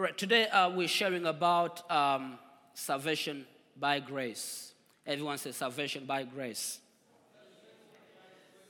[0.00, 2.38] All right, today uh, we're sharing about um,
[2.72, 3.44] salvation
[3.78, 4.72] by grace.
[5.06, 6.78] Everyone says salvation by grace.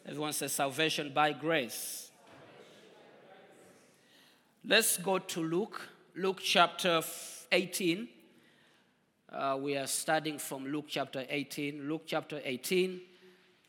[0.05, 2.11] Everyone says salvation by grace.
[4.65, 5.81] Let's go to Luke,
[6.17, 7.01] Luke chapter
[7.53, 8.09] 18.
[9.33, 11.89] Uh, we are studying from Luke chapter 18.
[11.89, 13.01] Luke chapter 18,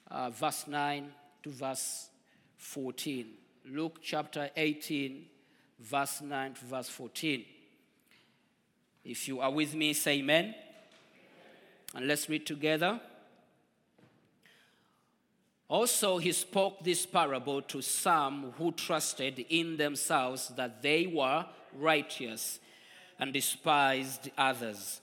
[0.09, 1.11] uh, verse 9
[1.43, 2.09] to verse
[2.57, 3.27] 14.
[3.67, 5.27] Luke chapter 18,
[5.79, 7.45] verse 9 to verse 14.
[9.03, 10.55] If you are with me, say amen.
[11.95, 12.99] And let's read together.
[15.67, 22.59] Also, he spoke this parable to some who trusted in themselves that they were righteous
[23.17, 24.99] and despised others.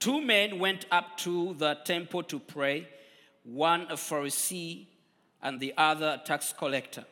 [0.00, 2.88] Two men went up to the temple to pray,
[3.44, 4.86] one a Pharisee
[5.42, 7.04] and the other a tax collector.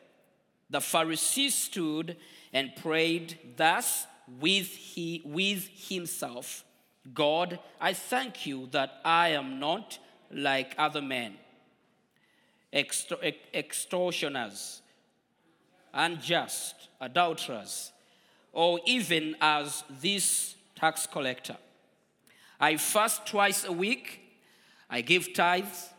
[0.69, 2.17] The Pharisee stood
[2.51, 4.05] and prayed thus
[4.39, 6.63] with, he, with himself
[7.13, 9.97] God, I thank you that I am not
[10.31, 11.35] like other men,
[12.73, 13.19] extor-
[13.53, 14.81] extortioners,
[15.93, 17.91] unjust, adulterers,
[18.51, 21.57] or even as this tax collector.
[22.59, 24.19] I fast twice a week.
[24.89, 25.89] I give tithes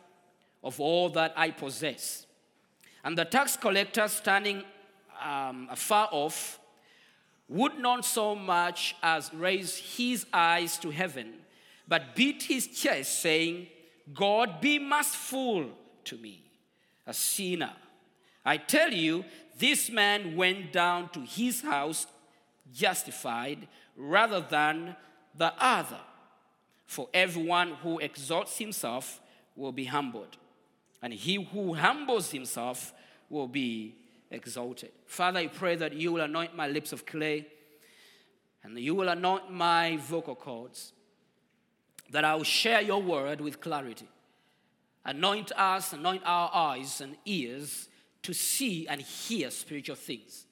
[0.63, 2.27] of all that I possess.
[3.03, 4.63] And the tax collector, standing
[5.25, 6.60] um, afar off,
[7.51, 11.35] would not so much as raise his eyes to heaven,
[11.89, 13.67] but beat his chest, saying,
[14.15, 15.69] God, be merciful
[16.05, 16.45] to me,
[17.07, 17.73] a sinner.
[18.45, 19.25] I tell you,
[19.59, 22.07] this man went down to his house
[22.73, 23.67] justified
[23.97, 24.95] rather than
[25.37, 26.01] the other.
[26.87, 29.21] For everyone who exalts himself
[29.57, 30.37] will be humbled,
[31.03, 32.93] and he who humbles himself
[33.29, 33.97] will be
[34.31, 34.93] exalted.
[35.07, 37.47] Father, I pray that you will anoint my lips of clay
[38.63, 40.93] and you will anoint my vocal cords,
[42.11, 44.09] that I will share your word with clarity.
[45.05, 47.89] Anoint us, anoint our eyes and ears
[48.23, 50.47] to see and hear spiritual things.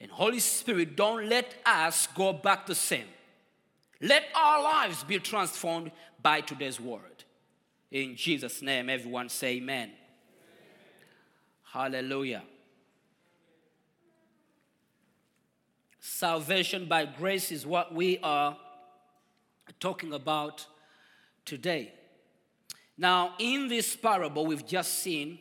[0.00, 3.06] And Holy Spirit, don't let us go back the same.
[4.00, 7.24] Let our lives be transformed by today's word.
[7.90, 9.92] In Jesus' name, everyone say amen.
[11.76, 12.42] Hallelujah.
[16.00, 18.56] Salvation by grace is what we are
[19.78, 20.66] talking about
[21.44, 21.92] today.
[22.96, 25.38] Now, in this parable we've just seen,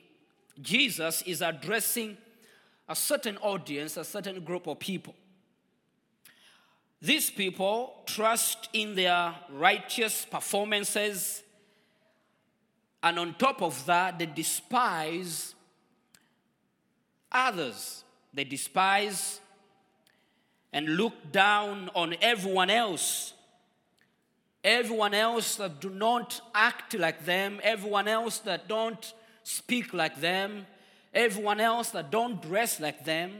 [0.59, 2.17] Jesus is addressing
[2.89, 5.15] a certain audience, a certain group of people.
[7.01, 11.43] These people trust in their righteous performances,
[13.01, 15.54] and on top of that, they despise
[17.35, 18.03] others.
[18.33, 19.39] They despise
[20.73, 23.33] and look down on everyone else.
[24.63, 29.13] Everyone else that do not act like them, everyone else that don't
[29.43, 30.65] speak like them,
[31.13, 33.31] everyone else that don't dress like them,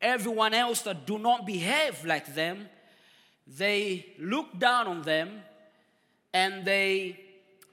[0.00, 2.68] everyone else that do not behave like them,
[3.46, 5.42] they look down on them
[6.32, 7.18] and they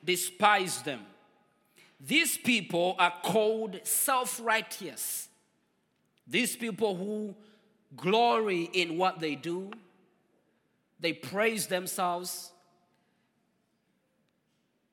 [0.04, 1.02] despise them.
[2.00, 5.30] These people are called self righteous.
[6.28, 7.36] These people who
[7.96, 9.72] glory in what they do,
[11.00, 12.52] they praise themselves,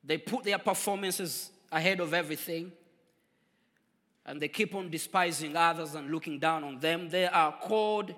[0.02, 2.72] they put their performances ahead of everything,
[4.24, 7.08] and they keep on despising others and looking down on them.
[7.08, 8.14] They are called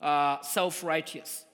[0.00, 1.44] uh, self righteous.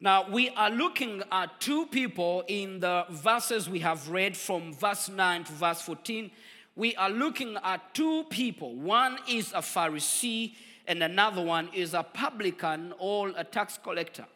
[0.00, 5.08] Now, we are looking at two people in the verses we have read from verse
[5.08, 6.30] 9 to verse 14.
[6.76, 8.74] We are looking at two people.
[8.74, 10.54] One is a Pharisee,
[10.86, 14.26] and another one is a publican or a tax collector.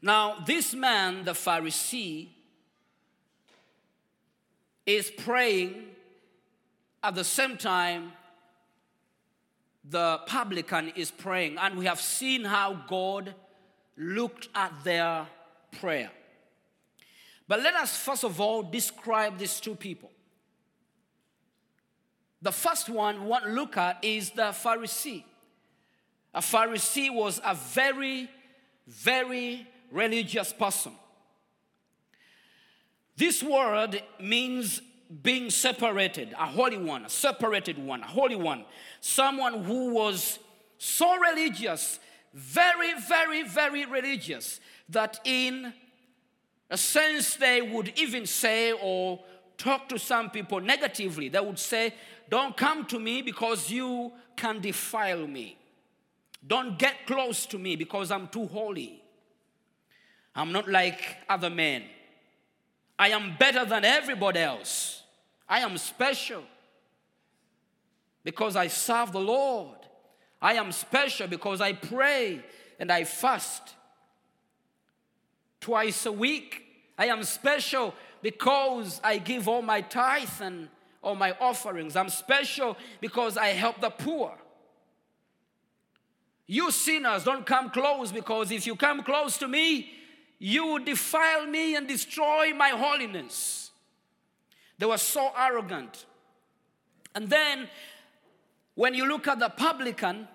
[0.00, 2.28] Now, this man, the Pharisee,
[4.86, 5.84] is praying
[7.02, 8.12] at the same time
[9.90, 11.56] the publican is praying.
[11.58, 13.34] And we have seen how God
[13.98, 15.26] looked at their
[15.80, 16.10] prayer.
[17.46, 20.10] But let us first of all describe these two people.
[22.40, 25.24] The first one to look at is the Pharisee.
[26.32, 28.30] A Pharisee was a very,
[28.86, 30.92] very religious person.
[33.16, 34.80] This word means
[35.22, 38.64] being separated, a holy one, a separated one, a holy one.
[39.00, 40.38] Someone who was
[40.76, 41.98] so religious,
[42.34, 45.72] very, very, very religious, that in
[46.70, 49.20] a sense they would even say or
[49.56, 51.28] talk to some people negatively.
[51.28, 51.94] They would say,
[52.28, 55.58] Don't come to me because you can defile me.
[56.46, 59.02] Don't get close to me because I'm too holy.
[60.34, 61.82] I'm not like other men.
[62.98, 65.02] I am better than everybody else.
[65.48, 66.44] I am special
[68.22, 69.77] because I serve the Lord.
[70.40, 72.44] I am special because I pray
[72.78, 73.74] and I fast
[75.60, 76.62] twice a week.
[76.96, 80.68] I am special because I give all my tithe and
[81.02, 81.96] all my offerings.
[81.96, 84.36] I'm special because I help the poor.
[86.46, 89.90] You sinners don't come close because if you come close to me,
[90.38, 93.70] you will defile me and destroy my holiness.
[94.78, 96.06] They were so arrogant.
[97.14, 97.68] And then
[98.78, 100.28] when you look at the publican,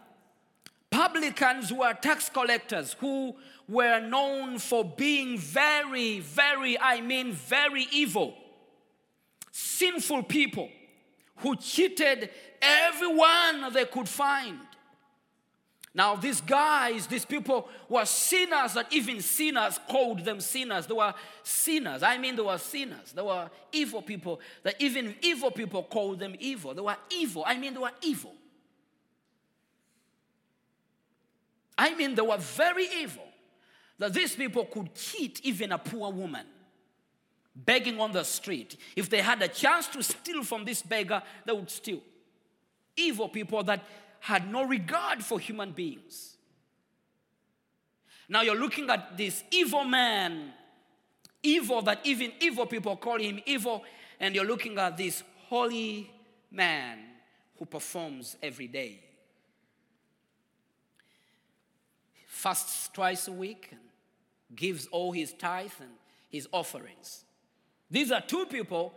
[0.90, 3.34] publicans were tax collectors who
[3.70, 8.36] were known for being very, very, I mean, very evil,
[9.54, 10.68] sinful people
[11.38, 12.32] who cheated
[12.62, 14.60] everyone they could find.
[15.96, 20.88] Now, these guys, these people were sinners that even sinners called them sinners.
[20.88, 21.14] They were
[21.44, 22.02] sinners.
[22.02, 23.12] I mean, they were sinners.
[23.12, 26.74] They were evil people that even evil people called them evil.
[26.74, 27.44] They were evil.
[27.46, 28.34] I mean, they were evil.
[31.78, 33.26] I mean, they were very evil.
[34.00, 36.46] That these people could cheat even a poor woman
[37.56, 38.78] begging on the street.
[38.96, 42.02] If they had a chance to steal from this beggar, they would steal.
[42.96, 43.84] Evil people that
[44.24, 46.38] had no regard for human beings.
[48.30, 50.54] Now you're looking at this evil man,
[51.44, 53.84] evil that even evil people call him evil,
[54.22, 56.10] and you're looking at this holy
[56.50, 57.00] man
[57.60, 59.02] who performs every day.
[62.26, 63.82] Fasts twice a week and
[64.56, 65.92] gives all his tithe and
[66.30, 67.26] his offerings.
[67.92, 68.94] These are two people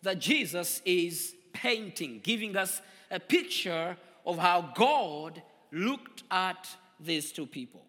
[0.00, 2.80] that Jesus is painting, giving us
[3.10, 6.68] a picture of how God looked at
[6.98, 7.84] these two people.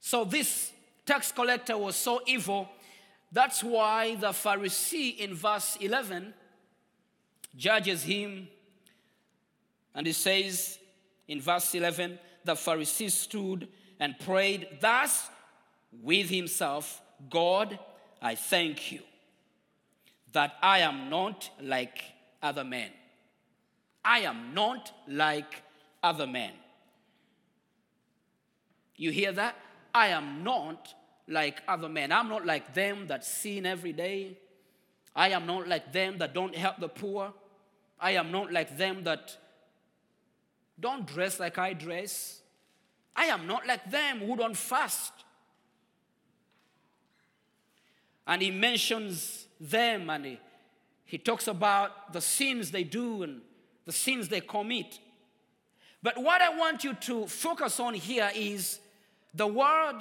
[0.00, 0.70] So, this
[1.06, 2.68] tax collector was so evil.
[3.32, 6.34] That's why the Pharisee in verse 11
[7.56, 8.48] judges him.
[9.94, 10.78] And he says
[11.26, 13.68] in verse 11 the Pharisee stood
[13.98, 15.28] and prayed thus
[16.02, 17.00] with himself
[17.30, 17.78] God,
[18.20, 19.00] I thank you
[20.34, 22.02] that I am not like
[22.42, 22.90] other men.
[24.04, 25.62] I am not like
[26.02, 26.52] other men.
[28.96, 29.56] You hear that?
[29.94, 30.92] I am not
[31.26, 32.12] like other men.
[32.12, 34.36] I'm not like them that sin every day.
[35.16, 37.32] I am not like them that don't help the poor.
[38.00, 39.36] I am not like them that
[40.78, 42.40] don't dress like I dress.
[43.14, 45.12] I am not like them who don't fast.
[48.26, 50.40] And he mentions them and he,
[51.04, 53.40] he talks about the sins they do and
[53.84, 54.98] the sins they commit.
[56.02, 58.78] But what I want you to focus on here is
[59.34, 59.98] the word,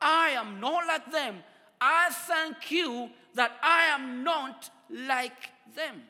[0.00, 1.36] I am not like them.
[1.80, 6.02] I thank you that I am not like them.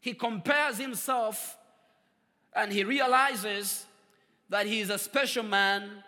[0.00, 1.56] He compares himself
[2.54, 3.86] and he realizes
[4.48, 6.04] that he is a special man.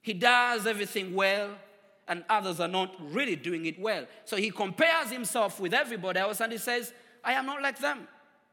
[0.00, 1.50] He does everything well,
[2.12, 4.04] and others are not really doing it well.
[4.26, 6.92] So he compares himself with everybody else and he says,
[7.24, 8.06] I am not like them.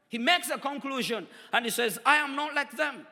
[0.08, 3.06] He makes a conclusion and he says, I am not like them.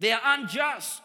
[0.00, 1.02] They are unjust.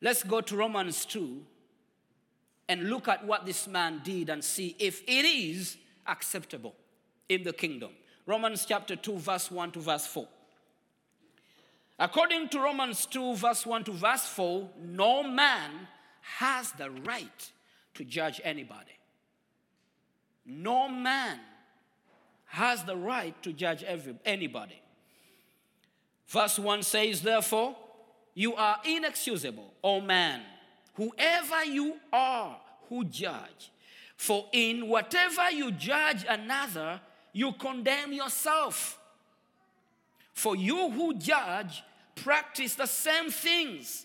[0.00, 1.42] Let's go to Romans 2
[2.68, 6.76] and look at what this man did and see if it is acceptable
[7.28, 7.90] in the kingdom.
[8.24, 10.28] Romans chapter 2, verse 1 to verse 4.
[11.98, 15.70] According to Romans 2, verse 1 to verse 4, no man
[16.20, 17.52] has the right
[17.94, 18.98] to judge anybody.
[20.44, 21.40] No man
[22.46, 24.80] has the right to judge every, anybody.
[26.28, 27.76] Verse 1 says, Therefore,
[28.34, 30.42] you are inexcusable, O man,
[30.94, 33.72] whoever you are who judge.
[34.16, 37.00] For in whatever you judge another,
[37.32, 38.98] you condemn yourself.
[40.36, 41.82] For you who judge
[42.14, 44.04] practice the same things.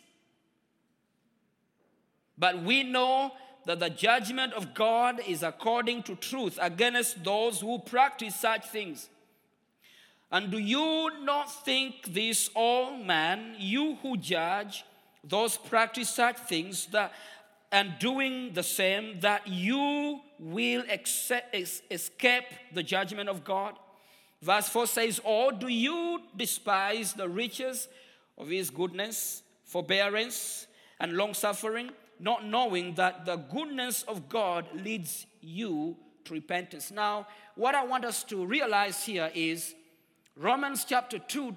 [2.38, 3.34] But we know
[3.66, 9.10] that the judgment of God is according to truth against those who practice such things.
[10.32, 14.86] And do you not think this, all man, you who judge
[15.26, 17.12] those practice such things that
[17.74, 20.84] and doing the same, that you will
[21.54, 23.76] escape the judgment of God?
[24.42, 27.88] Verse 4 says, Or do you despise the riches
[28.38, 30.68] of his goodness, forbearance,
[31.00, 35.96] and long suffering, not knowing that the goodness of God leads you
[36.26, 36.92] to repentance?
[36.92, 39.76] Now, what I want us to realize here is
[40.36, 41.56] Romans chapter 2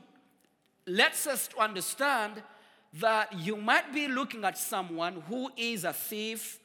[0.86, 2.42] lets us to understand
[3.00, 6.60] that you might be looking at someone who is a thief,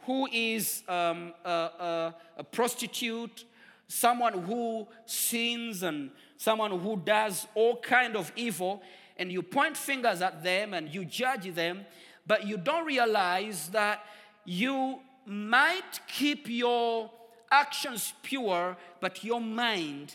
[0.00, 3.44] who is um, a, a- a prostitute,
[3.90, 8.82] someone who sins and someone who does all kind of evil,
[9.16, 11.84] and you point fingers at them and you judge them,
[12.26, 14.04] but you don't realize that
[14.44, 17.10] you might keep your
[17.50, 20.14] actions pure, but your mind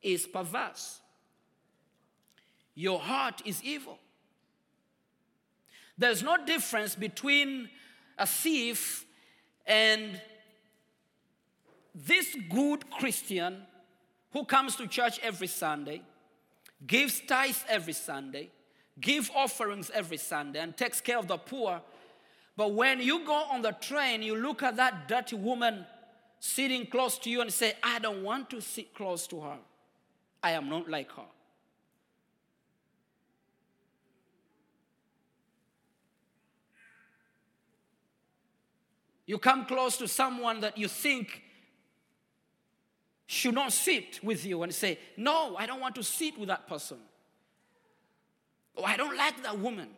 [0.00, 1.00] is perverse.
[2.74, 3.98] Your heart is evil.
[5.98, 7.68] There's no difference between
[8.16, 9.04] a thief
[9.66, 10.20] and
[11.94, 13.62] this good Christian
[14.32, 16.02] who comes to church every Sunday,
[16.86, 18.50] gives tithes every Sunday,
[19.00, 21.80] gives offerings every Sunday, and takes care of the poor.
[22.56, 25.86] But when you go on the train, you look at that dirty woman
[26.40, 29.58] sitting close to you and say, I don't want to sit close to her.
[30.42, 31.22] I am not like her.
[39.24, 41.42] You come close to someone that you think
[43.32, 46.68] should not sit with you and say, No, I don't want to sit with that
[46.68, 46.98] person.
[48.76, 49.88] Oh, I don't like that woman.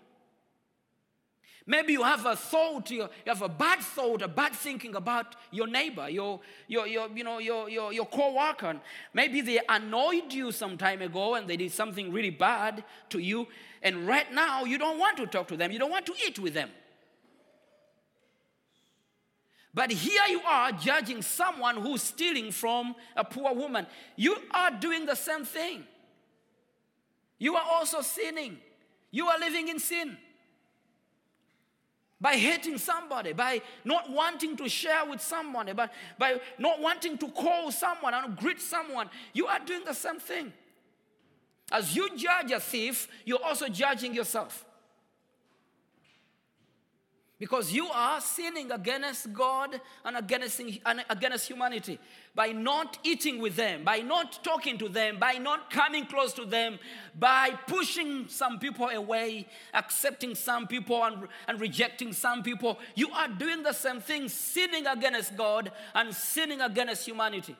[1.66, 5.34] Maybe you have a thought, you you have a bad thought, a bad thinking about
[5.50, 8.78] your neighbor, your, your, your, you know, your, your, your co-worker.
[9.14, 13.48] Maybe they annoyed you some time ago and they did something really bad to you.
[13.82, 15.72] And right now, you don't want to talk to them.
[15.72, 16.68] You don't want to eat with them.
[19.74, 23.86] But here you are judging someone who's stealing from a poor woman.
[24.14, 25.82] You are doing the same thing.
[27.38, 28.58] You are also sinning.
[29.10, 30.16] You are living in sin.
[32.20, 37.28] By hating somebody, by not wanting to share with someone, by, by not wanting to
[37.28, 40.52] call someone and greet someone, you are doing the same thing.
[41.72, 44.64] As you judge a thief, you're also judging yourself.
[47.44, 51.98] Because you are sinning against God and against, and against humanity
[52.34, 56.46] by not eating with them, by not talking to them, by not coming close to
[56.46, 56.78] them,
[57.18, 62.78] by pushing some people away, accepting some people and, and rejecting some people.
[62.94, 67.56] You are doing the same thing, sinning against God and sinning against humanity.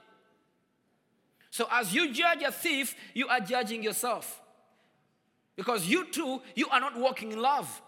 [1.51, 4.41] So as you judge a thief, you are judging yourself.
[5.57, 7.83] Because you too, you are not walking in love.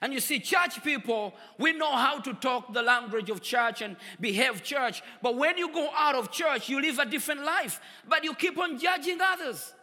[0.00, 3.96] And you see, church people, we know how to talk the language of church and
[4.20, 5.02] behave church.
[5.22, 7.80] But when you go out of church, you live a different life.
[8.06, 9.74] But you keep on judging others.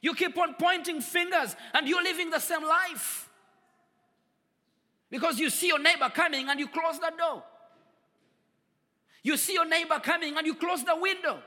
[0.00, 3.28] You keep on pointing fingers and you're living the same life.
[5.10, 7.42] Because you see your neighbor coming and you close the door.
[9.22, 11.38] You see your neighbor coming and you close the window.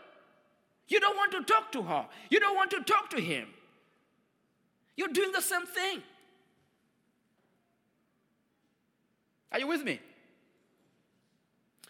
[0.88, 2.08] You don't want to talk to her.
[2.30, 3.48] You don't want to talk to him.
[4.96, 6.02] You're doing the same thing.
[9.52, 10.00] Are you with me?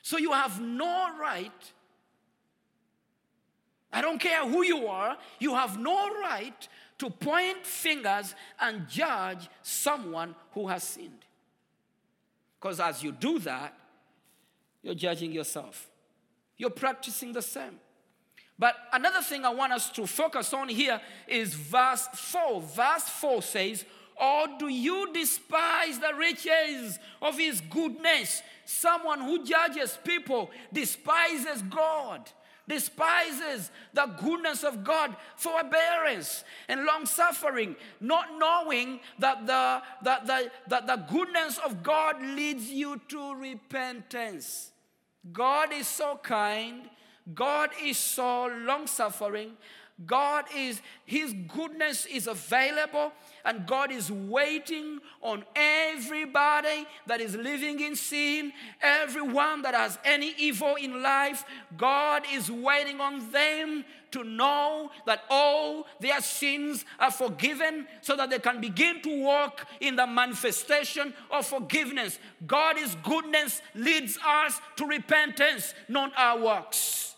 [0.01, 1.73] So you have no right.
[3.91, 6.67] I don't care who you are, you have no right
[6.99, 11.25] to point fingers and judge someone who has sinned.
[12.59, 13.77] Because as you do that,
[14.81, 15.89] you're judging yourself.
[16.57, 17.79] You're practicing the same.
[18.59, 22.61] But another thing I want us to focus on here is verse 4.
[22.61, 23.85] Verse 4 says,
[24.19, 28.41] Or do you despise the riches of his goodness?
[28.65, 32.29] Someone who judges people despises God,
[32.67, 40.51] despises the goodness of God, forbearance and long suffering, not knowing that the, that the,
[40.67, 44.71] that the goodness of God leads you to repentance.
[45.31, 46.89] God is so kind.
[47.33, 49.51] God is so long suffering.
[50.05, 53.11] God is, His goodness is available,
[53.43, 60.35] and God is waiting on everybody that is living in sin, everyone that has any
[60.37, 61.43] evil in life.
[61.77, 68.29] God is waiting on them to know that all their sins are forgiven so that
[68.29, 72.19] they can begin to walk in the manifestation of forgiveness.
[72.45, 77.15] God's goodness leads us to repentance, not our works.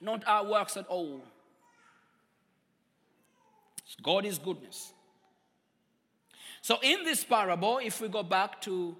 [0.00, 1.22] Not our works at all.
[4.06, 4.92] It's is goodness.
[6.60, 8.96] So, in this parable, if we go back to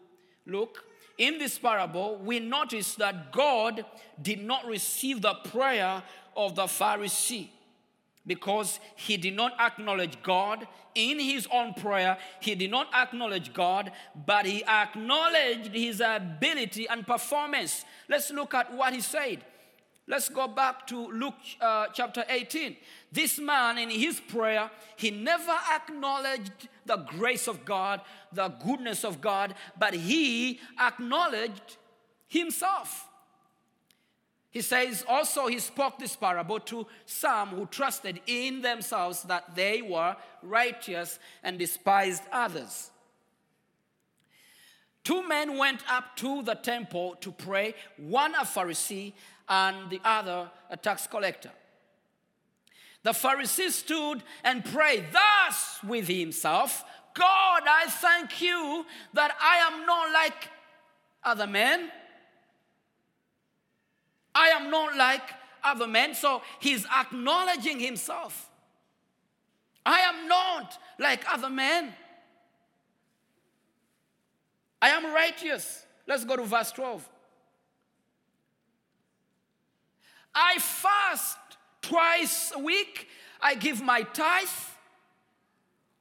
[0.46, 0.84] Luke,
[1.18, 3.84] in this parable, we notice that God
[4.20, 6.02] did not receive the prayer
[6.36, 7.48] of the Pharisee
[8.26, 12.18] because he did not acknowledge God in his own prayer.
[12.40, 13.90] He did not acknowledge God,
[14.26, 17.84] but he acknowledged his ability and performance.
[18.08, 19.44] Let's look at what he said.
[20.06, 22.76] Let's go back to Luke uh, chapter 18.
[23.10, 29.20] This man, in his prayer, he never acknowledged the grace of God, the goodness of
[29.20, 31.76] God, but he acknowledged
[32.26, 33.08] himself.
[34.50, 39.82] He says also he spoke this parable to some who trusted in themselves that they
[39.82, 42.90] were righteous and despised others.
[45.04, 49.12] Two men went up to the temple to pray, one a Pharisee
[49.48, 51.50] and the other a tax collector.
[53.02, 59.84] The Pharisee stood and prayed thus with himself God, I thank you that I am
[59.86, 60.48] not like
[61.24, 61.90] other men.
[64.34, 65.22] I am not like
[65.64, 66.14] other men.
[66.14, 68.48] So he's acknowledging himself.
[69.84, 71.92] I am not like other men.
[74.80, 75.86] I am righteous.
[76.06, 77.08] Let's go to verse 12.
[80.34, 81.38] I fast
[81.88, 83.08] twice a week.
[83.40, 84.48] I give my tithe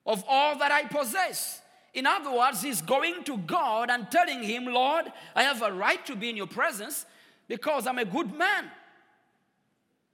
[0.05, 1.61] of all that I possess.
[1.93, 6.05] In other words, he's going to God and telling him, Lord, I have a right
[6.05, 7.05] to be in your presence
[7.47, 8.65] because I'm a good man.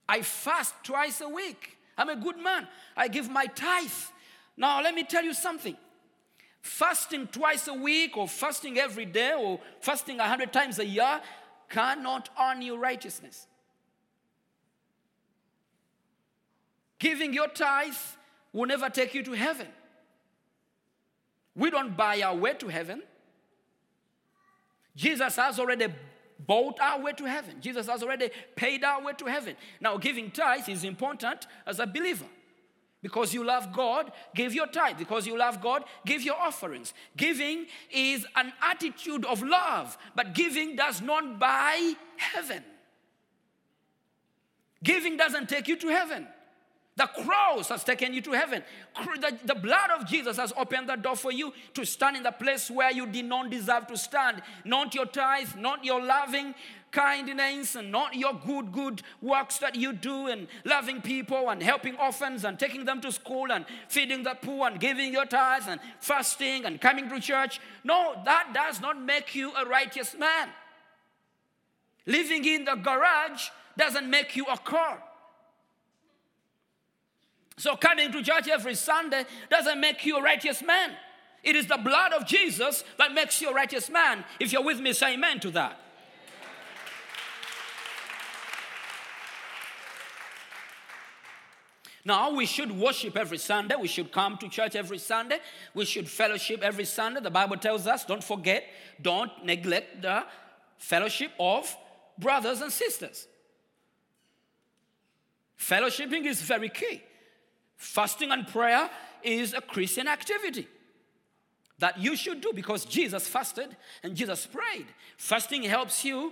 [0.08, 1.78] I fast twice a week.
[1.98, 2.68] I'm a good man.
[2.96, 3.90] I give my tithe.
[4.58, 5.78] Now, let me tell you something.
[6.62, 11.20] Fasting twice a week, or fasting every day, or fasting a hundred times a year
[11.70, 13.48] cannot earn you righteousness.
[17.04, 17.98] Giving your tithe
[18.54, 19.68] will never take you to heaven.
[21.54, 23.04] We don't buy our way to heaven.
[24.96, 25.88] Jesus has already
[26.48, 27.58] bought our way to heaven.
[27.60, 29.58] Jesus has already paid our way to heaven.
[29.82, 32.30] Now, giving tithe is important as a believer.
[33.02, 34.98] Because you love God, give your tithe.
[34.98, 36.94] Because you love God, give your offerings.
[37.18, 42.64] Giving is an attitude of love, but giving does not buy heaven.
[44.82, 46.30] Giving doesn't take you to heaven.
[46.96, 48.64] The cross has taken you to heaven.
[48.96, 52.32] The, the blood of Jesus has opened the door for you to stand in the
[52.32, 54.44] place where you did not deserve to stand.
[54.64, 56.54] Not your tithe, not your loving
[56.92, 61.96] kindness, and not your good, good works that you do, and loving people, and helping
[61.96, 65.82] orphans, and taking them to school, and feeding the poor, and giving your tithes, and
[66.00, 67.60] fasting, and coming to church.
[67.84, 70.50] No, that does not make you a righteous man.
[72.06, 75.02] Living in the garage doesn't make you a car.
[77.58, 80.92] So coming to church every Sunday doesn't make you a righteous man.
[81.44, 84.24] It is the blood of Jesus that makes you a righteous man.
[84.40, 85.80] If you're with me, say amen to that.
[92.06, 93.76] Now, we should worship every Sunday.
[93.76, 95.40] We should come to church every Sunday.
[95.74, 97.22] We should fellowship every Sunday.
[97.22, 98.66] The Bible tells us don't forget,
[99.02, 100.26] don't neglect the
[100.78, 101.74] fellowship of
[102.18, 103.28] brothers and sisters.
[105.58, 107.02] Fellowshipping is very key.
[107.84, 108.90] Fasting and prayer
[109.24, 110.70] is a Christian activity
[111.80, 114.86] that you should do because Jesus fasted and Jesus prayed.
[115.18, 116.32] Fasting helps you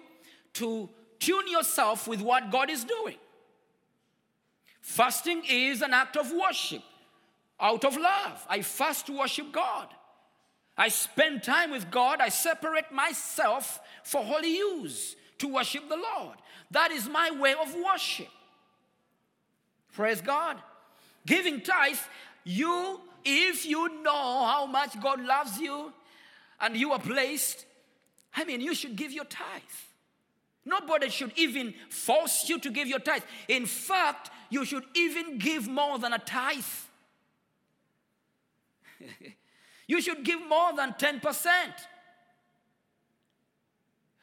[0.53, 3.17] to tune yourself with what God is doing.
[4.79, 6.83] Fasting is an act of worship
[7.59, 8.47] out of love.
[8.49, 9.89] I fast to worship God.
[10.77, 12.21] I spend time with God.
[12.21, 16.37] I separate myself for holy use to worship the Lord.
[16.71, 18.29] That is my way of worship.
[19.91, 20.57] Praise God.
[21.25, 21.97] Giving tithe,
[22.43, 25.93] you, if you know how much God loves you
[26.59, 27.65] and you are placed,
[28.35, 29.61] I mean, you should give your tithe.
[30.65, 33.23] Nobody should even force you to give your tithe.
[33.47, 36.63] In fact, you should even give more than a tithe.
[39.87, 41.47] you should give more than 10%.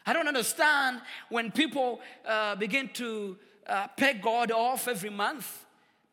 [0.06, 5.66] I don't understand when people uh, begin to uh, pay God off every month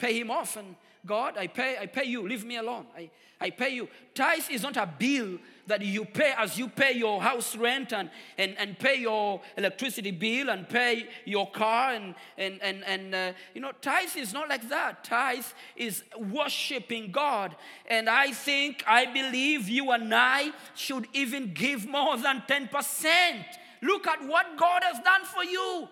[0.06, 2.86] pay him off and God, I pay, I pay you, leave me alone.
[2.98, 3.88] I, I pay you.
[4.16, 5.38] Tithe is not a bill
[5.68, 10.12] that you pay as you pay your house rent and, and, and pay your electricity
[10.12, 14.50] bill and pay your car and, and, and, and uh, you know, tithe is not
[14.50, 15.04] like that.
[15.04, 17.56] Tithe is worshiping God.
[17.88, 23.46] And I think, I believe you and I should even give more than 10%.
[23.82, 25.88] Look at what God has done for you.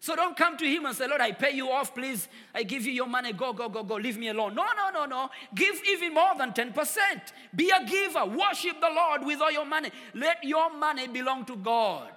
[0.00, 2.28] So don't come to him and say, Lord, I pay you off, please.
[2.54, 3.32] I give you your money.
[3.32, 3.96] Go, go, go, go.
[3.96, 4.54] Leave me alone.
[4.54, 5.28] No, no, no, no.
[5.54, 6.72] Give even more than 10%.
[7.54, 8.24] Be a giver.
[8.24, 9.90] Worship the Lord with all your money.
[10.14, 12.12] Let your money belong to God.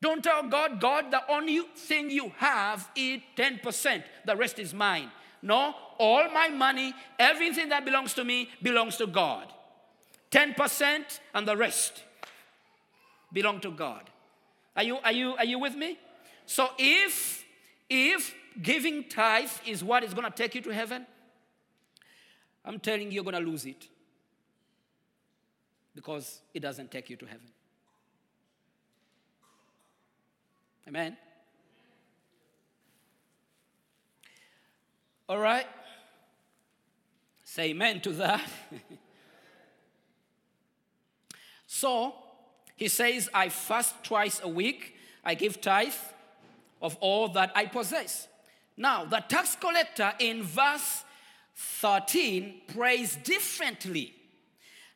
[0.00, 4.02] Don't tell God, God, the only thing you have is 10%.
[4.26, 5.10] The rest is mine.
[5.42, 9.52] No, all my money, everything that belongs to me belongs to God.
[10.30, 12.04] 10% and the rest
[13.32, 14.02] belong to God.
[14.78, 15.98] Are you, are you, are you with me?
[16.46, 17.44] So if,
[17.90, 21.04] if giving tithe is what is going to take you to heaven,
[22.64, 23.88] I'm telling you, you're going to lose it.
[25.96, 27.48] Because it doesn't take you to heaven.
[30.86, 31.16] Amen.
[35.28, 35.66] All right.
[37.42, 38.48] Say amen to that.
[41.66, 42.14] so,
[42.78, 45.92] he says, I fast twice a week, I give tithe
[46.80, 48.28] of all that I possess.
[48.76, 51.02] Now, the tax collector in verse
[51.56, 54.14] 13 prays differently.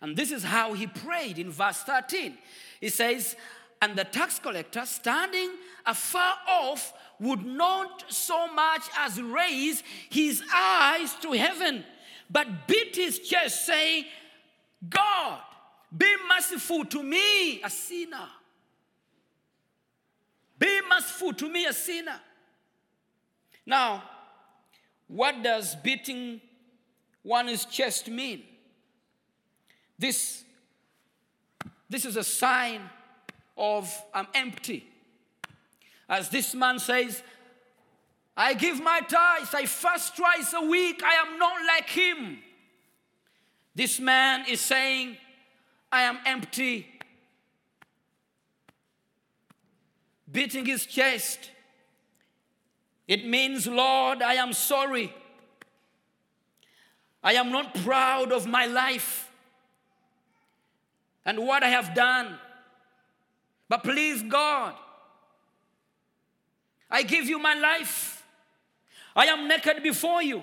[0.01, 2.39] And this is how he prayed in verse 13.
[2.81, 3.35] He says,
[3.83, 5.51] And the tax collector, standing
[5.85, 11.85] afar off, would not so much as raise his eyes to heaven,
[12.31, 14.05] but beat his chest, saying,
[14.89, 15.41] God,
[15.97, 18.29] be merciful to me, a sinner.
[20.59, 22.21] Be merciful to me, a sinner.
[23.67, 24.03] Now,
[25.09, 26.41] what does beating
[27.23, 28.43] one's chest mean?
[29.99, 30.45] This,
[31.89, 32.81] this is a sign
[33.57, 34.87] of I'm empty.
[36.09, 37.23] As this man says,
[38.37, 42.39] I give my tithes, I fast twice a week, I am not like him.
[43.75, 45.17] This man is saying,
[45.93, 46.89] I am empty.
[50.31, 51.51] Beating his chest.
[53.07, 55.13] It means, Lord, I am sorry.
[57.23, 59.31] I am not proud of my life
[61.25, 62.39] and what I have done.
[63.69, 64.75] But please, God,
[66.91, 68.25] I give you my life.
[69.15, 70.43] I am naked before you.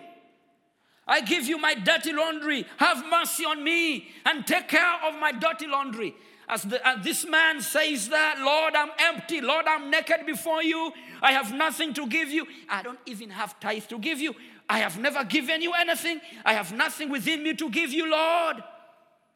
[1.09, 2.65] I give you my dirty laundry.
[2.77, 6.15] Have mercy on me and take care of my dirty laundry.
[6.47, 9.41] As, the, as this man says that, Lord, I'm empty.
[9.41, 10.93] Lord, I'm naked before you.
[11.21, 12.45] I have nothing to give you.
[12.69, 14.35] I don't even have tithe to give you.
[14.69, 16.21] I have never given you anything.
[16.45, 18.63] I have nothing within me to give you, Lord.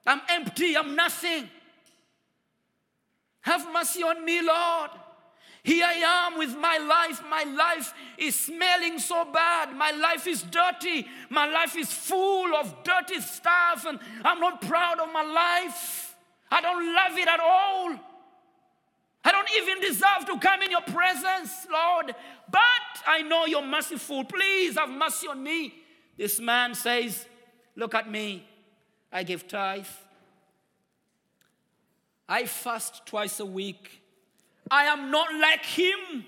[0.05, 0.77] I'm empty.
[0.77, 1.49] I'm nothing.
[3.41, 4.91] Have mercy on me, Lord.
[5.63, 5.93] Here I
[6.28, 7.21] am with my life.
[7.30, 9.73] My life is smelling so bad.
[9.73, 11.08] My life is dirty.
[11.30, 16.15] My life is full of dirty stuff, and I'm not proud of my life.
[16.52, 17.95] I don't love it at all.
[19.26, 22.13] I don't even deserve to come in your presence, Lord.
[22.52, 22.62] But
[23.08, 24.26] I know you're merciful.
[24.26, 25.73] Please have mercy on me.
[26.17, 27.26] This man says,
[27.76, 28.45] Look at me.
[29.12, 29.88] I give tithe.
[32.28, 34.02] I fast twice a week.
[34.69, 36.26] I am not like him.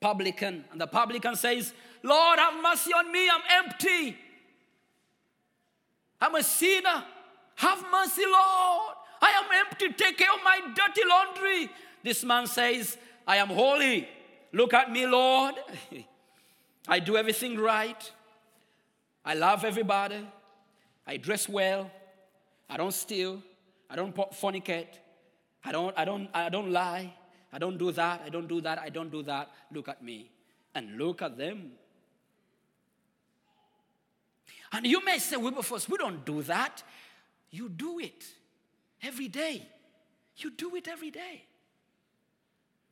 [0.00, 0.64] Publican.
[0.70, 1.72] And the publican says,
[2.02, 3.28] Lord, have mercy on me.
[3.28, 4.16] I'm empty.
[6.20, 7.04] I'm a sinner.
[7.56, 8.94] Have mercy, Lord.
[9.20, 9.92] I am empty.
[9.92, 11.70] Take care of my dirty laundry.
[12.02, 12.96] This man says,
[13.26, 14.08] I am holy.
[14.52, 15.54] Look at me, Lord.
[16.88, 18.12] I do everything right.
[19.24, 20.26] I love everybody.
[21.06, 21.90] I dress well.
[22.68, 23.42] I don't steal.
[23.90, 24.98] I don't fornicate.
[25.66, 27.12] I don't, I don't, I don't lie.
[27.52, 28.22] I don't do that.
[28.24, 28.78] I don't do that.
[28.78, 29.50] I don't do that.
[29.72, 30.30] Look at me.
[30.74, 31.72] And look at them.
[34.72, 36.82] And you may say, Wilberforce, we don't do that.
[37.50, 38.24] You do it
[39.02, 39.66] every day.
[40.36, 41.44] You do it every day.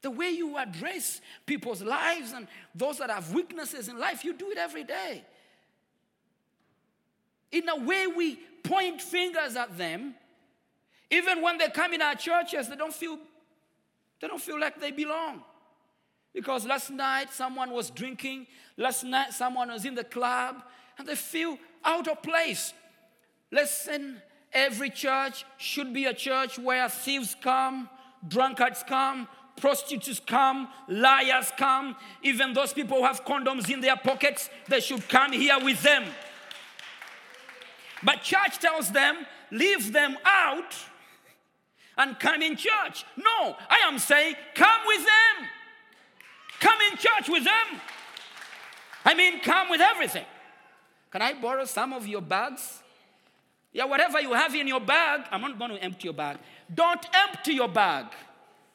[0.02, 4.50] The way you address people's lives and those that have weaknesses in life, you do
[4.50, 5.24] it every day.
[7.52, 10.14] In a way, we point fingers at them.
[11.14, 13.16] Even when they come in our churches, they don't feel,
[14.20, 15.42] they don't feel like they belong.
[16.32, 20.60] Because last night someone was drinking, last night someone was in the club,
[20.98, 22.72] and they feel out of place.
[23.52, 24.20] Listen,
[24.52, 27.88] every church should be a church where thieves come,
[28.26, 34.50] drunkards come, prostitutes come, liars come, even those people who have condoms in their pockets,
[34.68, 36.06] they should come here with them.
[38.02, 40.74] But church tells them, leave them out
[41.96, 43.04] and come in church.
[43.16, 45.48] No, I am saying, come with them.
[46.60, 47.80] Come in church with them.
[49.04, 50.24] I mean, come with everything.
[51.10, 52.82] Can I borrow some of your bags?
[53.72, 56.38] Yeah, whatever you have in your bag, I'm not going to empty your bag.
[56.72, 58.06] Don't empty your bag.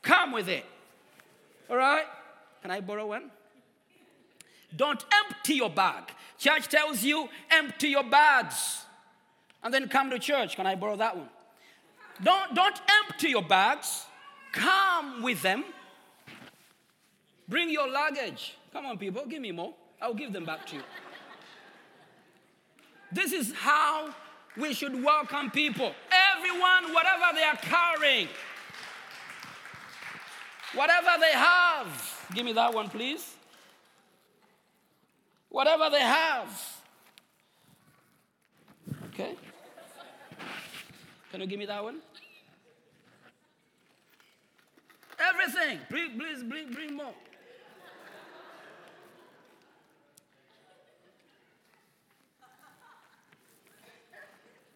[0.02, 0.66] Come with it.
[1.70, 2.06] All right?
[2.62, 3.32] Can I borrow one?
[4.76, 6.04] Don't empty your bag.
[6.38, 8.84] Church tells you, empty your bags
[9.64, 10.56] and then come to church.
[10.56, 11.30] Can I borrow that one?
[12.24, 14.06] Don't, don't empty your bags.
[14.52, 15.64] Come with them.
[17.48, 18.56] Bring your luggage.
[18.74, 19.74] Come on, people, give me more.
[20.02, 20.84] I'll give them back to you.
[23.12, 24.14] This is how
[24.56, 25.94] we should welcome people.
[26.36, 28.28] Everyone, whatever they are carrying,
[30.76, 32.28] whatever they have.
[32.34, 33.36] Give me that one, please.
[35.50, 36.78] Whatever they have.
[39.08, 39.36] Okay?
[41.32, 41.98] Can you give me that one?
[45.50, 45.80] Everything.
[45.90, 47.14] Please, please bring, bring more.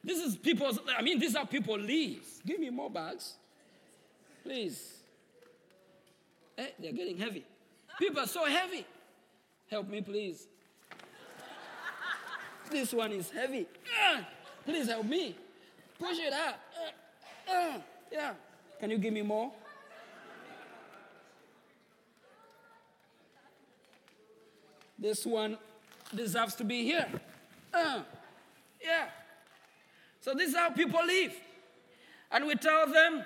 [0.04, 2.26] This is people's, I mean, these are people live.
[2.46, 3.36] Give me more bags.
[4.44, 4.98] Please.
[6.58, 7.46] Eh, they're getting heavy.
[7.98, 8.86] People are so heavy.
[9.70, 10.48] Help me, please.
[12.70, 13.68] This one is heavy.
[14.02, 14.28] Ah,
[14.66, 15.36] please help me.
[16.00, 16.60] Push it up.
[16.78, 16.92] Ah,
[17.50, 17.82] ah,
[18.12, 18.34] yeah.
[18.80, 19.52] Can you give me more?
[25.04, 25.58] This one
[26.16, 27.06] deserves to be here.
[27.74, 28.06] Ah,
[28.82, 29.08] yeah.
[30.22, 31.34] So this is how people live.
[32.32, 33.26] And we tell them,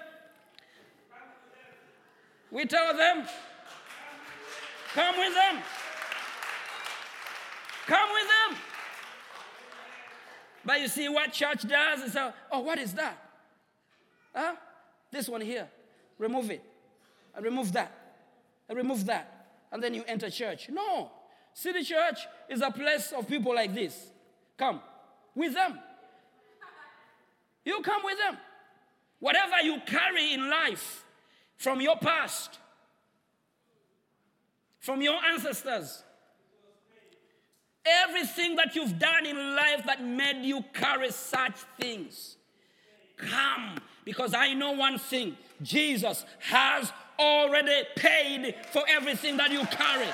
[2.50, 3.28] we tell them,
[4.96, 5.62] come with them.
[7.86, 8.60] Come with them.
[10.66, 13.18] But you see what church does is, uh, oh, what is that?
[14.34, 14.56] Huh?
[15.12, 15.68] This one here.
[16.18, 16.63] Remove it.
[17.36, 17.92] And remove that.
[18.68, 19.46] And remove that.
[19.72, 20.70] And then you enter church.
[20.70, 21.12] No.
[21.58, 24.12] City church is a place of people like this.
[24.60, 24.80] Come
[25.34, 25.80] with them.
[27.65, 28.38] You come with them.
[29.20, 31.04] Whatever you carry in life
[31.56, 32.60] from your past,
[34.80, 36.04] from your ancestors,
[37.84, 42.38] everything that you've done in life that made you carry such things,
[43.17, 50.13] come because I know one thing Jesus has already paid for everything that you carry.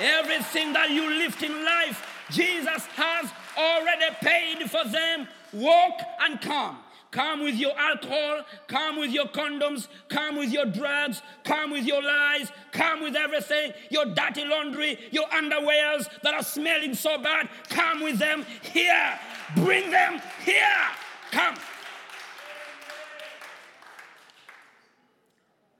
[0.00, 5.28] Everything that you lift in life, Jesus has already paid for them.
[5.52, 6.78] Walk and come.
[7.14, 12.02] Come with your alcohol, come with your condoms, come with your drugs, come with your
[12.02, 17.48] lies, come with everything, your dirty laundry, your underwears that are smelling so bad.
[17.68, 19.16] Come with them here.
[19.54, 20.88] Bring them here.
[21.30, 21.54] Come.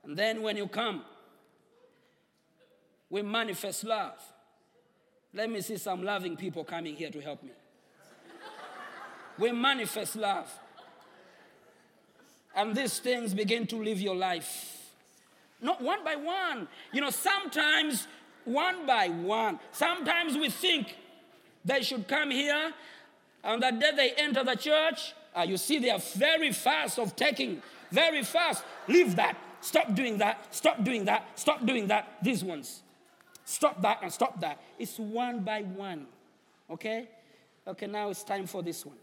[0.05, 1.03] And then when you come,
[3.15, 4.19] we manifest love.
[5.33, 7.51] Let me see some loving people coming here to help me.
[9.39, 10.51] We manifest love.
[12.53, 14.91] And these things begin to live your life.
[15.61, 16.67] Not one by one.
[16.91, 18.05] You know, sometimes
[18.43, 19.61] one by one.
[19.71, 20.97] Sometimes we think
[21.63, 22.73] they should come here,
[23.45, 27.15] and the day they enter the church, uh, you see they are very fast of
[27.15, 28.65] taking, very fast.
[28.89, 29.37] Leave that.
[29.61, 30.53] Stop doing that.
[30.53, 31.39] Stop doing that.
[31.39, 32.17] Stop doing that.
[32.21, 32.81] These ones.
[33.45, 34.59] Stop that and stop that.
[34.77, 36.07] It's one by one.
[36.69, 37.07] Okay?
[37.67, 38.97] Okay, now it's time for this one.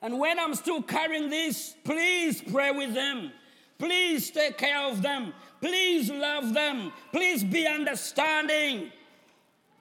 [0.00, 3.32] And when I'm still carrying this, please pray with them.
[3.78, 5.32] Please take care of them.
[5.60, 6.92] Please love them.
[7.10, 8.92] Please be understanding.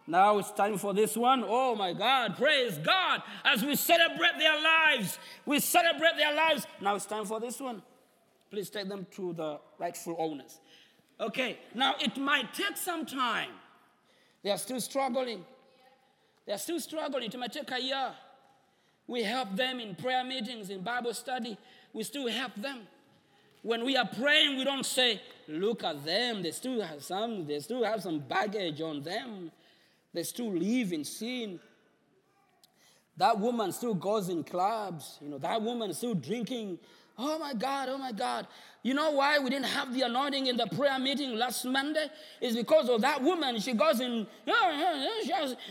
[0.07, 1.43] Now it's time for this one.
[1.45, 3.21] Oh my God, praise God.
[3.43, 6.65] As we celebrate their lives, we celebrate their lives.
[6.79, 7.81] Now it's time for this one.
[8.49, 10.61] Please take them to the rightful owners.
[11.19, 13.49] Okay, now it might take some time.
[14.43, 15.43] They are still struggling.
[16.45, 17.23] They are still struggling.
[17.23, 18.11] It might take a year.
[19.07, 21.57] We help them in prayer meetings, in Bible study.
[21.93, 22.81] We still help them.
[23.63, 26.43] When we are praying, we don't say, look at them.
[26.43, 29.51] They still have some, they still have some baggage on them.
[30.13, 31.59] They still live in sin.
[33.17, 35.17] That woman still goes in clubs.
[35.21, 36.77] You know, that woman still drinking
[37.19, 38.47] Oh my God, oh my God.
[38.83, 42.07] You know why we didn't have the anointing in the prayer meeting last Monday?
[42.39, 43.59] Is because of that woman.
[43.59, 44.27] She goes in,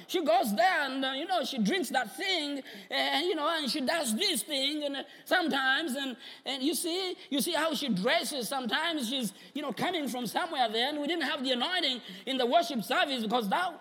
[0.08, 3.70] she, goes there and, uh, you know, she drinks that thing, and, you know, and
[3.70, 7.88] she does this thing, and uh, sometimes, and, and you see, you see how she
[7.88, 8.48] dresses.
[8.48, 12.36] Sometimes she's, you know, coming from somewhere there, and we didn't have the anointing in
[12.36, 13.72] the worship service because that,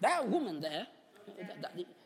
[0.00, 0.86] that woman there,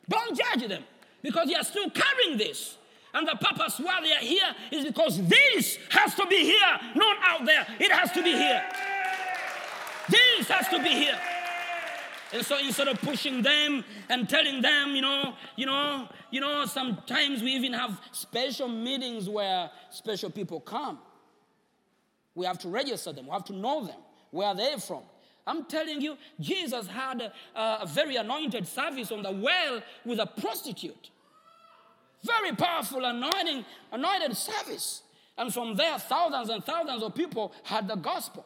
[0.09, 0.85] don't judge them
[1.23, 2.78] because are still carrying this.
[3.19, 7.17] And the purpose why they are here is because this has to be here, not
[7.25, 7.67] out there.
[7.81, 8.63] It has to be here.
[10.09, 11.19] This has to be here.
[12.33, 16.65] And so instead of pushing them and telling them, you know, you know, you know,
[16.67, 21.01] sometimes we even have special meetings where special people come.
[22.37, 23.27] We have to register them.
[23.27, 23.99] We have to know them.
[24.31, 25.03] Where are they from?
[25.45, 30.27] I'm telling you, Jesus had a, a very anointed service on the well with a
[30.27, 31.11] prostitute.
[32.25, 35.03] Very powerful anointing, anointed service.
[35.37, 38.45] And from there, thousands and thousands of people had the gospel.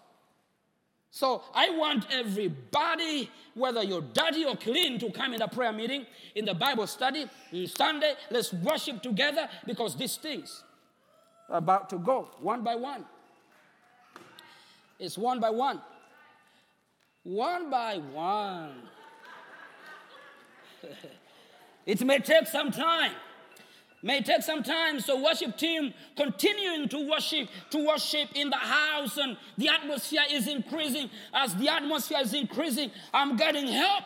[1.10, 6.06] So I want everybody, whether you're dirty or clean, to come in the prayer meeting,
[6.34, 8.14] in the Bible study, on Sunday.
[8.30, 10.64] Let's worship together because these things
[11.50, 13.04] are about to go one by one.
[14.98, 15.82] It's one by one.
[17.24, 18.82] One by one.
[21.86, 23.12] it may take some time.
[24.02, 25.00] May take some time.
[25.00, 30.48] So worship team continuing to worship, to worship in the house, and the atmosphere is
[30.48, 31.08] increasing.
[31.32, 34.04] As the atmosphere is increasing, I'm getting help.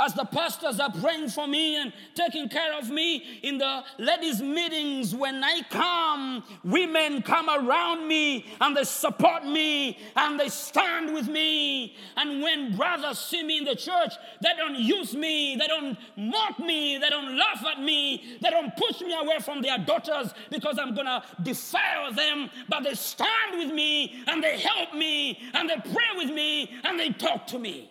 [0.00, 4.40] As the pastors are praying for me and taking care of me in the ladies'
[4.40, 11.12] meetings, when I come, women come around me and they support me and they stand
[11.12, 11.96] with me.
[12.16, 16.58] And when brothers see me in the church, they don't use me, they don't mock
[16.58, 20.78] me, they don't laugh at me, they don't push me away from their daughters because
[20.78, 25.76] I'm gonna defile them, but they stand with me and they help me and they
[25.76, 27.90] pray with me and they talk to me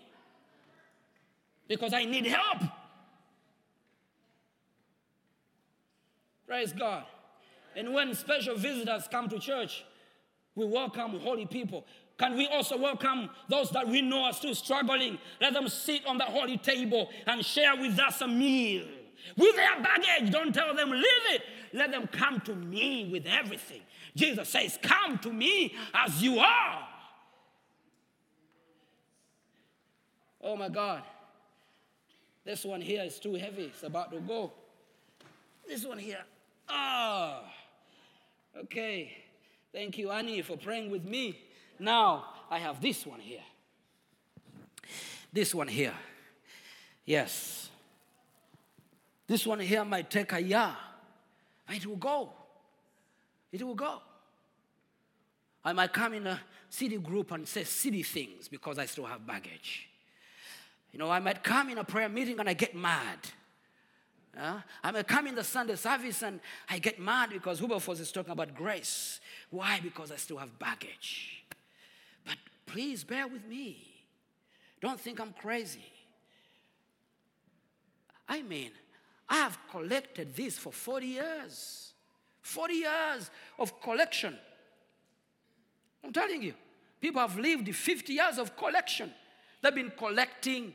[1.70, 2.64] because I need help.
[6.46, 7.06] Praise God.
[7.78, 9.86] And when special visitors come to church,
[10.56, 11.86] we welcome holy people.
[12.18, 15.20] Can we also welcome those that we know are still struggling?
[15.40, 18.86] Let them sit on the holy table and share with us a meal.
[19.38, 21.44] With their baggage, don't tell them, leave it.
[21.72, 23.82] Let them come to me with everything.
[24.16, 26.88] Jesus says, Come to me as you are.
[30.42, 31.04] Oh my God.
[32.50, 33.66] This one here is too heavy.
[33.66, 34.52] It's about to go.
[35.68, 36.24] This one here.
[36.68, 37.44] Ah.
[38.58, 39.16] Okay.
[39.72, 41.40] Thank you, Annie, for praying with me.
[41.78, 43.44] Now I have this one here.
[45.32, 45.94] This one here.
[47.06, 47.70] Yes.
[49.28, 50.76] This one here might take a year.
[51.70, 52.32] It will go.
[53.52, 54.02] It will go.
[55.64, 59.28] I might come in a city group and say silly things because I still have
[59.28, 59.89] baggage.
[60.92, 63.20] You know, I might come in a prayer meeting and I get mad.
[64.40, 68.12] Uh, I might come in the Sunday service and I get mad because Huberforce is
[68.12, 69.20] talking about grace.
[69.50, 69.80] Why?
[69.82, 71.44] Because I still have baggage.
[72.26, 73.86] But please bear with me.
[74.82, 75.92] Don't think I'm crazy.
[78.28, 78.72] I mean,
[79.28, 81.94] I have collected this for 40 years.
[82.42, 84.38] 40 years of collection.
[86.04, 86.54] I'm telling you,
[87.02, 89.12] people have lived 50 years of collection.
[89.62, 90.74] They've been collecting,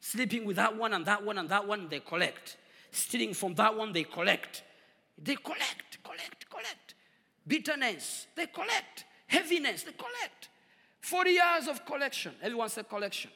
[0.00, 2.56] sleeping with that one and that one and that one, they collect.
[2.90, 4.62] Stealing from that one, they collect.
[5.18, 6.94] They collect, collect, collect.
[7.46, 9.04] Bitterness, they collect.
[9.26, 10.48] Heaviness, they collect.
[11.00, 12.32] 40 years of collection.
[12.42, 13.30] Everyone said collection.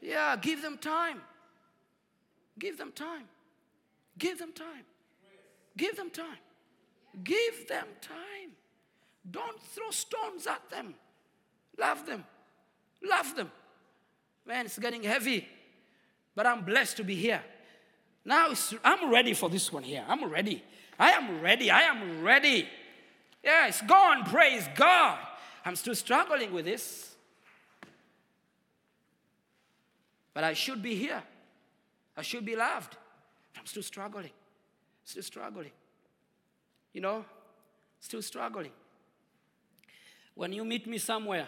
[0.00, 1.20] Yeah, give them time.
[2.58, 3.24] Give them time.
[4.18, 4.84] Give them time.
[5.76, 6.38] Give them time.
[7.22, 8.50] Give them time.
[9.30, 10.94] Don't throw stones at them.
[11.78, 12.24] Love them.
[13.02, 13.50] Love them.
[14.46, 15.48] Man, it's getting heavy.
[16.34, 17.42] But I'm blessed to be here.
[18.24, 18.52] Now
[18.82, 20.04] I'm ready for this one here.
[20.08, 20.62] I'm ready.
[20.98, 21.70] I am ready.
[21.70, 22.68] I am ready.
[23.42, 24.24] Yeah, it's gone.
[24.24, 25.18] Praise God.
[25.64, 27.14] I'm still struggling with this.
[30.32, 31.22] But I should be here.
[32.16, 32.96] I should be loved.
[33.58, 34.30] I'm still struggling.
[35.04, 35.70] Still struggling.
[36.92, 37.24] You know,
[38.00, 38.72] still struggling.
[40.34, 41.46] When you meet me somewhere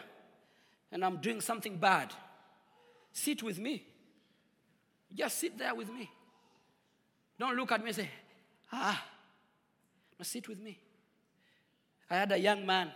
[0.93, 2.13] and I'm doing something bad,
[3.17, 3.83] sit with me.
[5.15, 6.11] Just sit there with me.
[7.39, 8.11] Don't look at me and say,
[8.73, 9.03] ah,
[10.19, 10.79] no, sit with me.
[12.11, 12.93] I had a young man.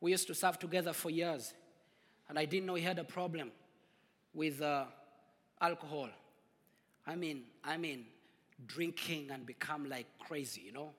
[0.00, 1.52] We used to serve together for years,
[2.28, 3.50] and I didn't know he had a problem
[4.32, 4.84] with uh,
[5.60, 6.08] alcohol.
[7.06, 8.06] I mean, I mean,
[8.66, 10.90] drinking and become like crazy, you know.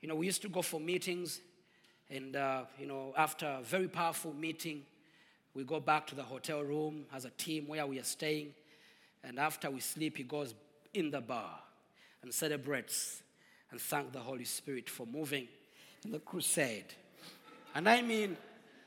[0.00, 1.40] You know, we used to go for meetings,
[2.10, 4.84] and, uh, you know, after a very powerful meeting,
[5.58, 8.54] we go back to the hotel room as a team where we are staying.
[9.24, 10.54] And after we sleep, he goes
[10.94, 11.58] in the bar
[12.22, 13.24] and celebrates
[13.72, 15.48] and thank the Holy Spirit for moving
[16.04, 16.94] in the crusade.
[17.74, 18.36] And I mean,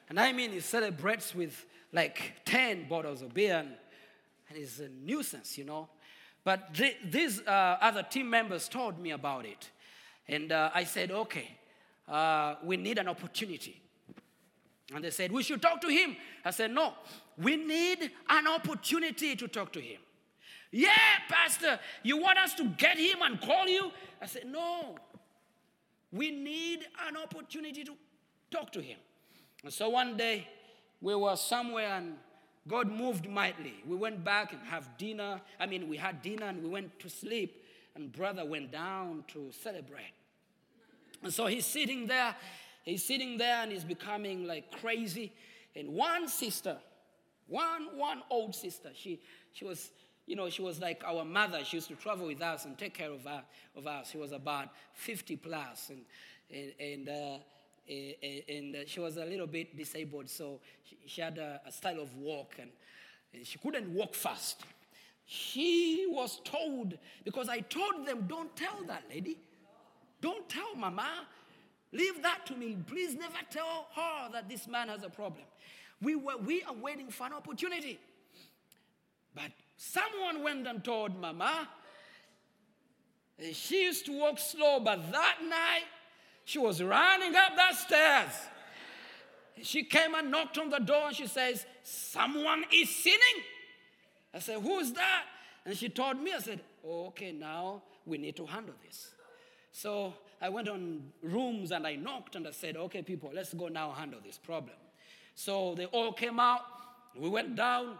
[0.07, 3.73] and I mean, he celebrates with like 10 bottles of beer, and,
[4.47, 5.89] and it's a nuisance, you know.
[6.45, 9.69] But th- these uh, other team members told me about it.
[10.25, 11.49] And uh, I said, okay,
[12.07, 13.81] uh, we need an opportunity.
[14.93, 16.17] And they said, we should talk to him.
[16.43, 16.93] I said, no,
[17.37, 19.99] we need an opportunity to talk to him.
[20.71, 20.91] Yeah,
[21.29, 23.91] Pastor, you want us to get him and call you?
[24.21, 24.95] I said, no,
[26.11, 27.93] we need an opportunity to
[28.49, 28.97] talk to him.
[29.63, 30.47] And so one day
[31.01, 32.15] we were somewhere and
[32.67, 33.75] God moved mightily.
[33.87, 35.41] We went back and have dinner.
[35.59, 37.63] I mean, we had dinner and we went to sleep,
[37.95, 40.13] and brother went down to celebrate.
[41.23, 42.35] And so he's sitting there,
[42.83, 45.33] he's sitting there and he's becoming like crazy.
[45.75, 46.77] And one sister,
[47.47, 49.21] one, one old sister, she,
[49.53, 49.91] she was,
[50.25, 51.63] you know, she was like our mother.
[51.63, 53.43] She used to travel with us and take care of, her,
[53.75, 54.11] of us.
[54.11, 56.01] She was about 50 plus and,
[56.49, 57.37] and, and, uh,
[57.87, 60.29] and uh, she was a little bit disabled.
[60.29, 60.59] So
[61.05, 62.69] she, had a, style of walk and
[63.45, 64.61] she couldn't walk fast.
[65.25, 69.37] She was told, because I told them, don't tell that lady.
[70.19, 71.27] Don't tell mama.
[71.91, 72.77] Leave that to me.
[72.87, 75.43] Please never tell her that this man has a problem.
[76.01, 77.99] We, were, we are waiting for an opportunity.
[79.35, 81.67] But someone went and told mama.
[83.37, 85.83] and She used to walk slow, but that night
[86.45, 88.31] she was running up that stairs.
[89.61, 93.43] She came and knocked on the door and she says, Someone is sinning.
[94.33, 95.23] I said, Who's that?
[95.65, 99.11] And she told me, I said, Okay, now we need to handle this.
[99.71, 103.67] So I went on rooms and I knocked and I said, Okay, people, let's go
[103.67, 104.75] now handle this problem.
[105.35, 106.61] So they all came out.
[107.15, 107.99] We went down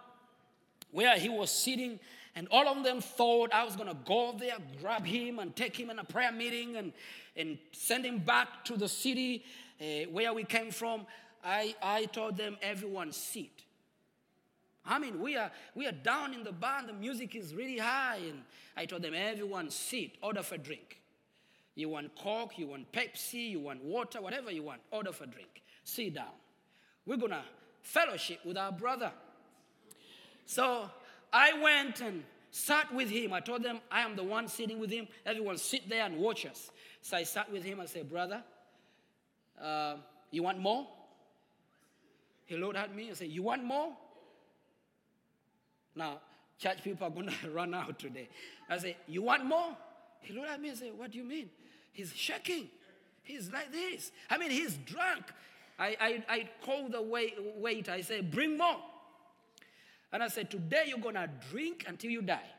[0.91, 1.99] where he was sitting,
[2.35, 5.77] and all of them thought I was going to go there, grab him, and take
[5.77, 6.93] him in a prayer meeting and,
[7.35, 9.43] and send him back to the city
[9.79, 11.05] uh, where we came from.
[11.43, 13.49] I, I told them, everyone sit.
[14.85, 18.19] I mean, we are, we are down in the bar, the music is really high,
[18.27, 18.41] and
[18.75, 21.00] I told them, everyone sit, order for a drink.
[21.75, 25.63] You want Coke, you want Pepsi, you want water, whatever you want, order for drink.
[25.83, 26.25] Sit down.
[27.05, 27.43] We're going to
[27.81, 29.11] fellowship with our brother.
[30.45, 30.89] So
[31.31, 33.33] I went and sat with him.
[33.33, 35.07] I told them I am the one sitting with him.
[35.25, 36.71] Everyone sit there and watch us.
[37.01, 38.43] So I sat with him and said, Brother,
[39.61, 39.95] uh,
[40.29, 40.87] you want more?
[42.45, 43.93] He looked at me and said, You want more?
[45.95, 46.19] Now,
[46.59, 48.29] church people are going to run out today.
[48.69, 49.75] I said, You want more?
[50.21, 51.49] He looked at me and said, What do you mean?
[51.91, 52.69] He's shaking.
[53.23, 54.11] He's like this.
[54.29, 55.25] I mean, he's drunk.
[55.77, 57.89] I, I, I called the wait, wait.
[57.89, 58.77] I said, Bring more.
[60.11, 62.49] And I said, Today you're going to drink until you die.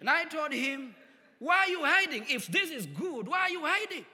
[0.00, 0.94] and I told him,
[1.38, 2.24] Why are you hiding?
[2.28, 4.06] If this is good, why are you hiding?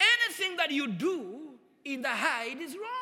[0.00, 3.01] Anything that you do in the hide is wrong.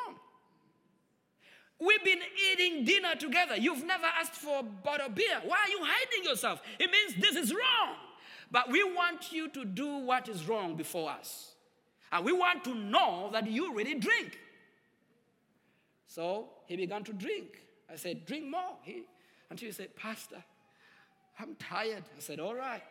[1.81, 2.21] We've been
[2.53, 3.57] eating dinner together.
[3.57, 5.41] You've never asked for a bottle of beer.
[5.45, 6.61] Why are you hiding yourself?
[6.79, 7.97] It means this is wrong.
[8.51, 11.53] But we want you to do what is wrong before us.
[12.13, 14.39] And we want to know that you really drink.
[16.07, 17.63] So he began to drink.
[17.91, 18.77] I said, Drink more.
[18.83, 19.05] He,
[19.49, 20.43] until he said, Pastor,
[21.39, 22.05] I'm tired.
[22.17, 22.83] I said, All right.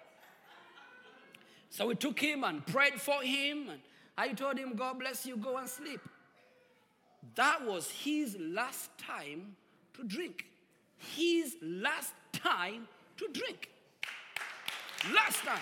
[1.69, 3.69] So we took him and prayed for him.
[3.69, 3.81] And
[4.17, 6.01] I told him, God bless you, go and sleep.
[7.35, 9.55] That was his last time
[9.93, 10.45] to drink.
[10.97, 13.69] His last time to drink.
[15.13, 15.59] Last time.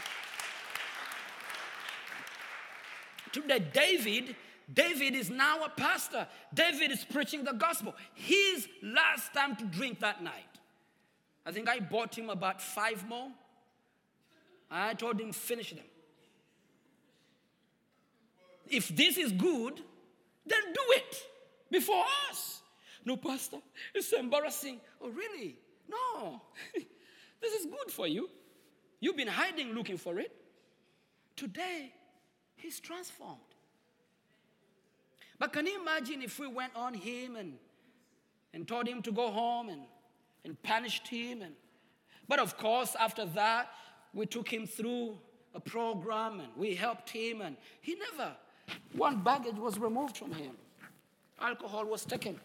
[3.32, 4.36] Today, David,
[4.74, 6.28] David is now a pastor.
[6.54, 7.94] David is preaching the gospel.
[8.14, 10.34] His last time to drink that night.
[11.46, 13.30] I think I bought him about five more.
[14.70, 15.86] I told him, finish them.
[18.70, 19.82] If this is good,
[20.46, 21.24] then do it
[21.72, 22.62] before us.
[23.06, 23.58] No, Pastor,
[23.94, 24.80] it's embarrassing.
[25.02, 25.58] Oh, really?
[25.90, 26.42] No.
[27.42, 28.30] this is good for you.
[29.00, 30.32] You've been hiding looking for it.
[31.36, 31.94] Today,
[32.56, 33.40] he's transformed.
[35.40, 37.54] But can you imagine if we went on him and,
[38.54, 39.82] and told him to go home and,
[40.44, 41.44] and punished him?
[41.44, 41.54] And,
[42.28, 43.70] but of course, after that,
[44.14, 45.18] we took him through
[45.54, 48.36] a program and we helped him, and he never,
[48.94, 50.52] one baggage was removed from him.
[51.40, 52.40] Alcohol was taken.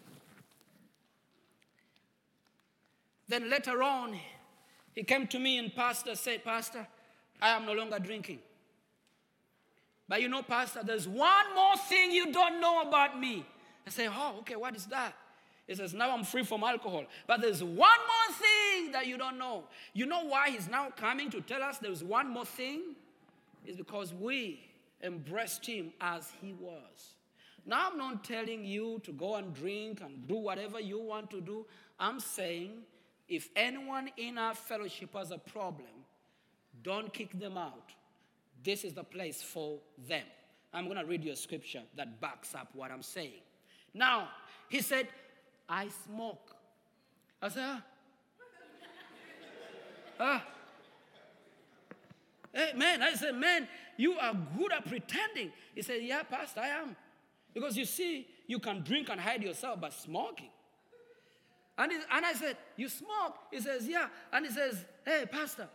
[3.27, 4.17] Then later on,
[4.93, 6.85] He came to me and pastor said, Pastor,
[7.41, 8.39] I am no longer drinking.
[10.07, 13.45] But you know, Pastor, there's one more thing you don't know about me.
[13.87, 15.15] I say, Oh, okay, what is that?
[15.65, 17.05] He says, Now I'm free from alcohol.
[17.25, 19.63] But there's one more thing that you don't know.
[19.93, 22.95] You know why he's now coming to tell us there's one more thing?
[23.65, 24.59] It's because we
[25.01, 27.15] embraced him as he was.
[27.65, 31.41] Now I'm not telling you to go and drink and do whatever you want to
[31.41, 31.65] do.
[31.99, 32.71] I'm saying
[33.29, 35.87] if anyone in our fellowship has a problem,
[36.83, 37.91] don't kick them out.
[38.63, 40.25] This is the place for them.
[40.73, 43.41] I'm going to read you a scripture that backs up what I'm saying.
[43.93, 44.29] Now,
[44.69, 45.07] he said,
[45.69, 46.55] I smoke.
[47.41, 47.81] I said,
[50.19, 50.45] ah.
[52.55, 55.51] Hey, man, I said, man, you are good at pretending.
[55.73, 56.95] He said, yeah, Pastor, I am.
[57.53, 60.49] Because you see, you can drink and hide yourself by smoking.
[61.77, 63.35] And, he, and I said, You smoke?
[63.51, 64.07] He says, Yeah.
[64.31, 65.67] And he says, Hey, Pastor,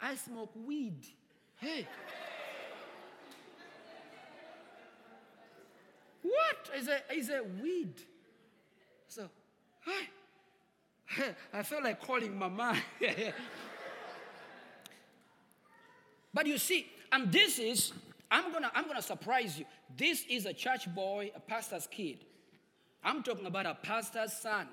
[0.00, 1.06] I smoke weed.
[1.56, 1.86] Hey.
[6.22, 6.70] what?
[6.74, 7.94] He said, he said weed.
[9.08, 9.28] So,
[9.84, 10.08] hey.
[11.52, 12.76] I felt like calling mama.
[16.34, 17.92] but you see, and this is,
[18.30, 19.64] I'm gonna, I'm gonna surprise you.
[19.96, 22.24] This is a church boy, a pastor's kid.
[23.02, 24.66] I'm talking about a pastor's son.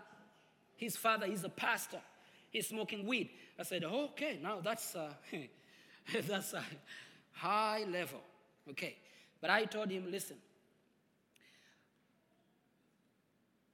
[0.75, 2.01] His father is a pastor.
[2.49, 3.29] He's smoking weed.
[3.57, 5.13] I said, okay, now that's uh,
[6.27, 6.63] that's a
[7.31, 8.19] high level.
[8.69, 8.95] Okay,
[9.39, 10.37] but I told him, listen,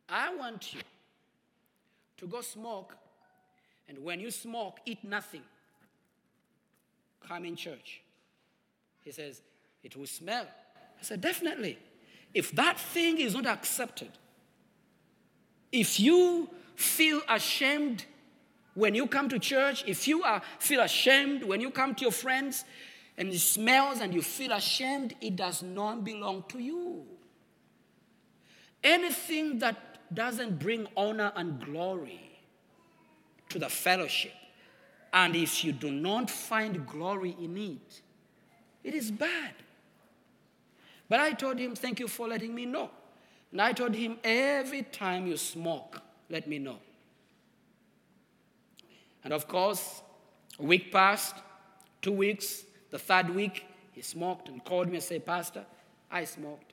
[0.08, 0.82] I want you
[2.18, 2.96] to go smoke,
[3.88, 5.44] and when you smoke, eat nothing.
[7.28, 8.02] Come in church.
[9.04, 9.42] He says,
[9.84, 10.46] it will smell.
[11.00, 11.78] I said, definitely.
[12.34, 14.12] If that thing is not accepted,
[15.72, 18.06] if you feel ashamed
[18.74, 22.12] when you come to church, if you are, feel ashamed when you come to your
[22.12, 22.64] friends
[23.18, 27.06] and it smells and you feel ashamed, it does not belong to you.
[28.84, 32.40] Anything that doesn't bring honor and glory
[33.50, 34.34] to the fellowship,
[35.14, 38.02] and if you do not find glory in it,
[38.84, 39.54] it is bad.
[41.12, 42.90] But I told him, Thank you for letting me know.
[43.52, 46.78] And I told him, Every time you smoke, let me know.
[49.22, 50.04] And of course,
[50.58, 51.36] a week passed,
[52.02, 55.66] two weeks, the third week, he smoked and called me and said, Pastor,
[56.10, 56.72] I smoked.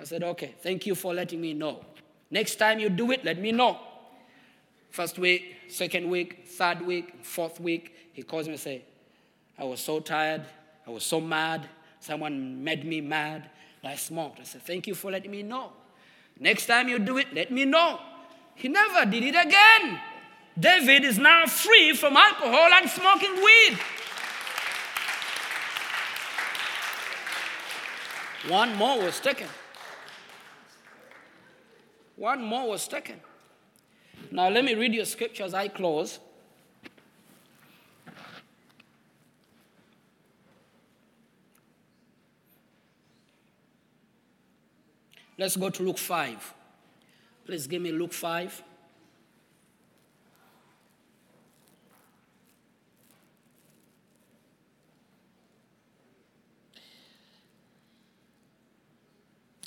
[0.00, 1.84] I said, Okay, thank you for letting me know.
[2.30, 3.78] Next time you do it, let me know.
[4.88, 8.84] First week, second week, third week, fourth week, he calls me and say,
[9.58, 10.46] I was so tired,
[10.86, 11.68] I was so mad,
[12.04, 13.50] someone made me mad,
[13.82, 14.40] I smoked.
[14.40, 15.72] I said, Thank you for letting me know.
[16.38, 18.00] Next time you do it, let me know.
[18.54, 20.00] He never did it again.
[20.58, 23.78] David is now free from alcohol and smoking weed.
[28.48, 29.48] One more was taken.
[32.16, 33.20] One more was taken.
[34.30, 36.18] Now, let me read your scripture as I close.
[45.36, 46.54] Let's go to Luke 5.
[47.44, 48.62] Please give me Luke 5.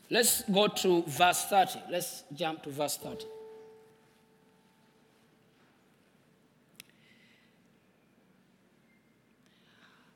[0.10, 1.82] Let's go to verse 30.
[1.92, 3.26] Let's jump to verse 30.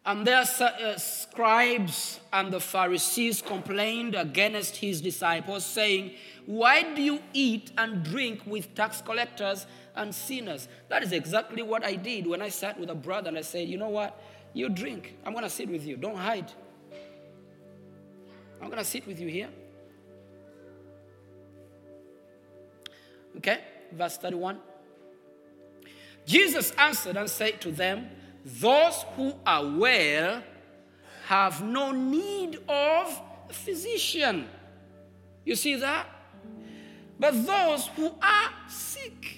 [0.03, 6.13] And their uh, scribes and the Pharisees complained against his disciples, saying,
[6.47, 10.67] Why do you eat and drink with tax collectors and sinners?
[10.89, 13.67] That is exactly what I did when I sat with a brother and I said,
[13.67, 14.19] You know what?
[14.53, 15.15] You drink.
[15.23, 15.97] I'm going to sit with you.
[15.97, 16.51] Don't hide.
[18.59, 19.49] I'm going to sit with you here.
[23.37, 23.59] Okay,
[23.91, 24.59] verse 31.
[26.25, 28.09] Jesus answered and said to them,
[28.43, 30.43] Those who are well
[31.25, 34.47] have no need of a physician.
[35.45, 36.07] You see that?
[37.19, 39.37] But those who are sick.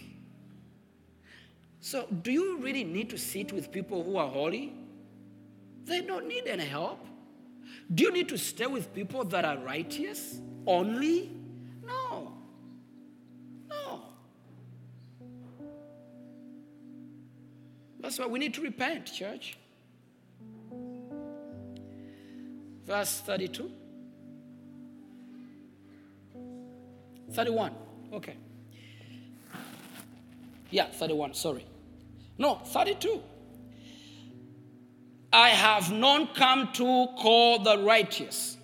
[1.82, 4.74] So, do you really need to sit with people who are holy?
[5.84, 7.06] They don't need any help.
[7.93, 11.42] Do you need to stay with people that are righteous only?
[18.20, 19.57] Why we need to repent, church.
[22.86, 23.72] Verse 32.
[27.32, 27.72] 31.
[28.14, 28.36] Okay.
[30.70, 31.34] Yeah, 31.
[31.34, 31.66] Sorry.
[32.38, 33.22] No, 32.
[35.32, 38.57] I have not come to call the righteous,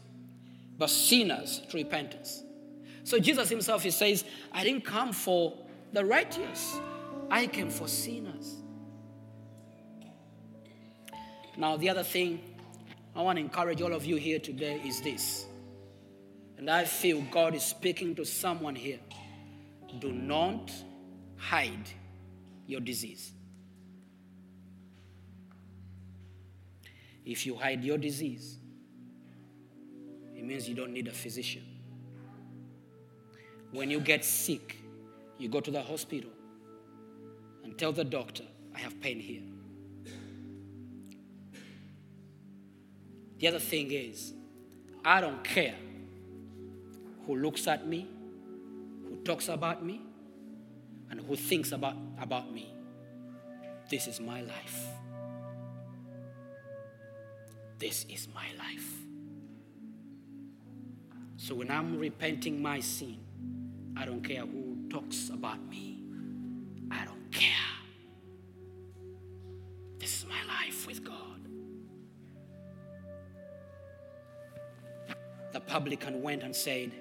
[0.77, 2.43] but sinners to repentance.
[3.03, 5.57] So Jesus himself, he says, I didn't come for
[5.93, 6.79] the righteous,
[7.31, 8.58] I came for sinners.
[11.59, 12.39] Now, the other thing
[13.13, 15.45] I want to encourage all of you here today is this.
[16.57, 18.99] And I feel God is speaking to someone here.
[19.99, 20.71] Do not
[21.35, 21.89] hide
[22.65, 23.33] your disease.
[27.25, 28.57] If you hide your disease,
[30.33, 31.63] it means you don't need a physician.
[33.71, 34.77] When you get sick,
[35.37, 36.31] you go to the hospital
[37.65, 39.48] and tell the doctor, I have pain here.
[43.39, 44.33] The other thing is,
[45.03, 45.75] I don't care
[47.25, 48.07] who looks at me,
[49.07, 50.01] who talks about me,
[51.09, 52.73] and who thinks about, about me.
[53.89, 54.85] This is my life.
[57.79, 58.87] This is my life.
[61.37, 63.17] So when I'm repenting my sin,
[63.95, 65.88] I don't care who talks about me.
[75.89, 76.91] Publican went and said,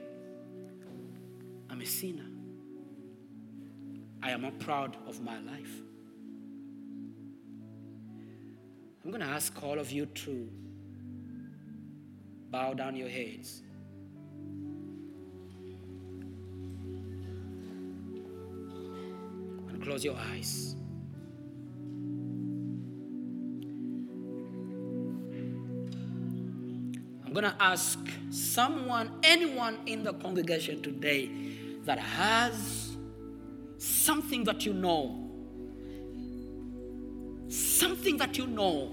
[1.68, 2.24] I'm a sinner.
[4.22, 5.82] I am not proud of my life.
[9.05, 10.49] I'm going to ask all of you to
[12.51, 13.61] bow down your heads.
[19.68, 20.76] And close your eyes.
[27.28, 27.98] I'm going to ask
[28.30, 31.30] someone, anyone in the congregation today
[31.84, 32.96] that has
[33.76, 35.28] something that you know,
[37.50, 38.90] something that you know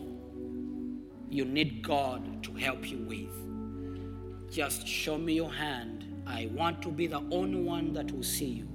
[1.29, 4.51] you need God to help you with.
[4.53, 6.03] Just show me your hand.
[6.27, 8.67] I want to be the only one that will see you.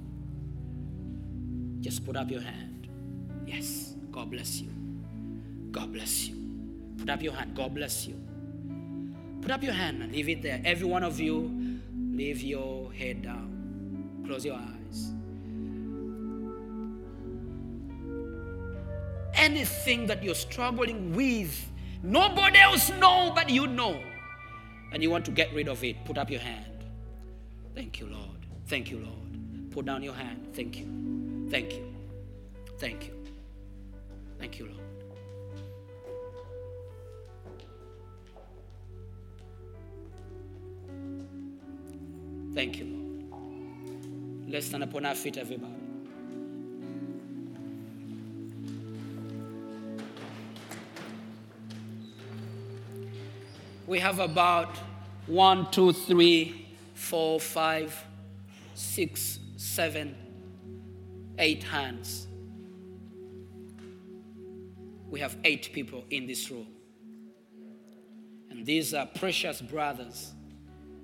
[1.82, 2.88] Just put up your hand.
[3.44, 3.94] Yes.
[4.10, 4.70] God bless you.
[5.70, 6.36] God bless you.
[6.96, 7.54] Put up your hand.
[7.54, 8.29] God bless you.
[9.42, 10.60] Put up your hand and leave it there.
[10.64, 11.80] Every one of you,
[12.12, 14.22] leave your head down.
[14.26, 15.12] Close your eyes.
[19.34, 21.68] Anything that you're struggling with,
[22.02, 24.00] nobody else know but you know.
[24.92, 26.84] And you want to get rid of it, put up your hand.
[27.74, 28.46] Thank you, Lord.
[28.66, 29.70] Thank you, Lord.
[29.70, 30.48] Put down your hand.
[30.52, 31.48] Thank you.
[31.50, 31.94] Thank you.
[32.78, 33.14] Thank you.
[34.38, 34.89] Thank you, Lord.
[42.52, 44.50] Thank you, Lord.
[44.50, 45.74] Let's stand upon our feet, everybody.
[53.86, 54.76] We have about
[55.26, 57.92] one, two, three, four, five,
[58.74, 60.16] six, seven,
[61.38, 62.26] eight hands.
[65.08, 66.68] We have eight people in this room.
[68.48, 70.32] And these are precious brothers,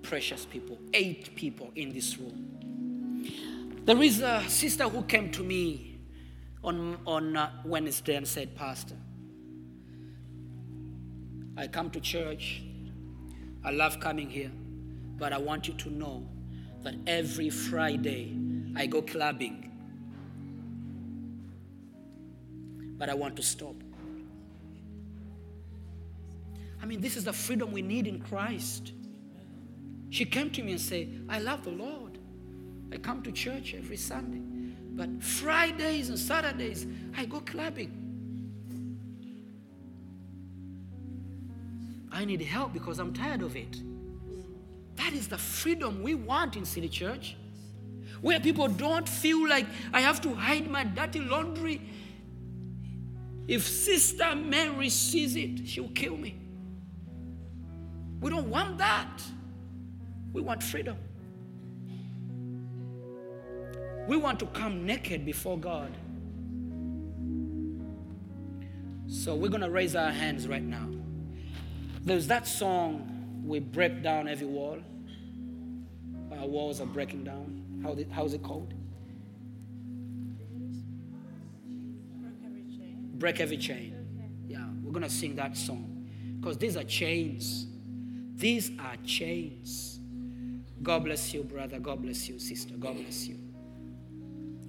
[0.03, 0.79] precious people.
[0.93, 3.23] Eight people in this room.
[3.85, 5.99] There is a sister who came to me
[6.65, 8.97] on, on uh, Wednesday and said, Pastor,
[11.57, 12.63] I come to church.
[13.65, 14.51] I love coming here.
[15.19, 16.27] But I want you to know
[16.83, 18.37] that every Friday
[18.77, 19.73] I go clubbing.
[22.99, 23.77] But I want to stop.
[26.83, 28.93] I mean, this is the freedom we need in Christ.
[30.17, 32.17] She came to me and said, I love the Lord.
[32.91, 34.41] I come to church every Sunday.
[34.95, 37.93] But Fridays and Saturdays, I go clubbing.
[42.11, 43.77] I need help because I'm tired of it.
[44.95, 47.37] That is the freedom we want in City Church.
[48.23, 51.83] Where people don't feel like I have to hide my dirty laundry.
[53.47, 56.39] If Sister Mary sees it, she'll kill me.
[58.23, 59.21] We don't want that.
[60.37, 60.99] We want freedom.
[64.07, 65.97] We want to come naked before God.
[69.07, 70.91] So we're going to raise our hands right now.
[72.03, 74.79] There's that song, We Break Down Every Wall.
[76.39, 77.81] Our walls are breaking down.
[77.83, 78.75] How the- how's it called?
[83.15, 83.97] Break every chain.
[84.47, 86.07] Yeah, we're going to sing that song.
[86.39, 87.69] Because these are chains.
[88.35, 89.97] These are chains.
[90.83, 91.79] God bless you, brother.
[91.79, 92.75] God bless you, sister.
[92.75, 93.37] God bless you.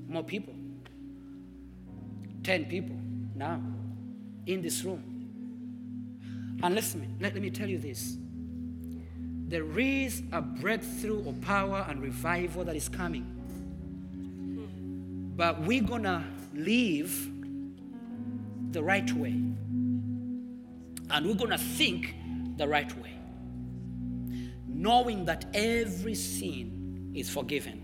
[0.07, 0.55] More people.
[2.43, 2.95] 10 people.
[3.35, 3.61] now
[4.45, 5.03] in this room.
[6.63, 8.17] And listen, let, let me tell you this.
[9.47, 13.33] There is a breakthrough of power and revival that is coming.
[15.35, 17.29] But we're gonna live
[18.71, 19.35] the right way.
[21.09, 22.15] And we're gonna think
[22.57, 23.16] the right way.
[24.77, 27.83] Knowing that every sin is forgiven.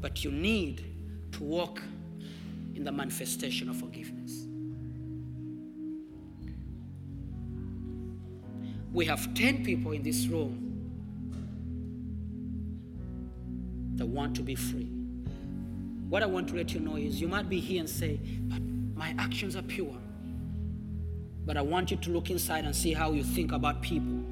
[0.00, 0.82] But you need
[1.32, 1.82] to walk
[2.74, 4.46] in the manifestation of forgiveness.
[8.94, 10.68] We have 10 people in this room
[13.96, 14.88] that want to be free.
[16.08, 18.62] What I want to let you know is you might be here and say, But
[18.96, 19.94] my actions are pure.
[21.44, 24.24] But I want you to look inside and see how you think about people.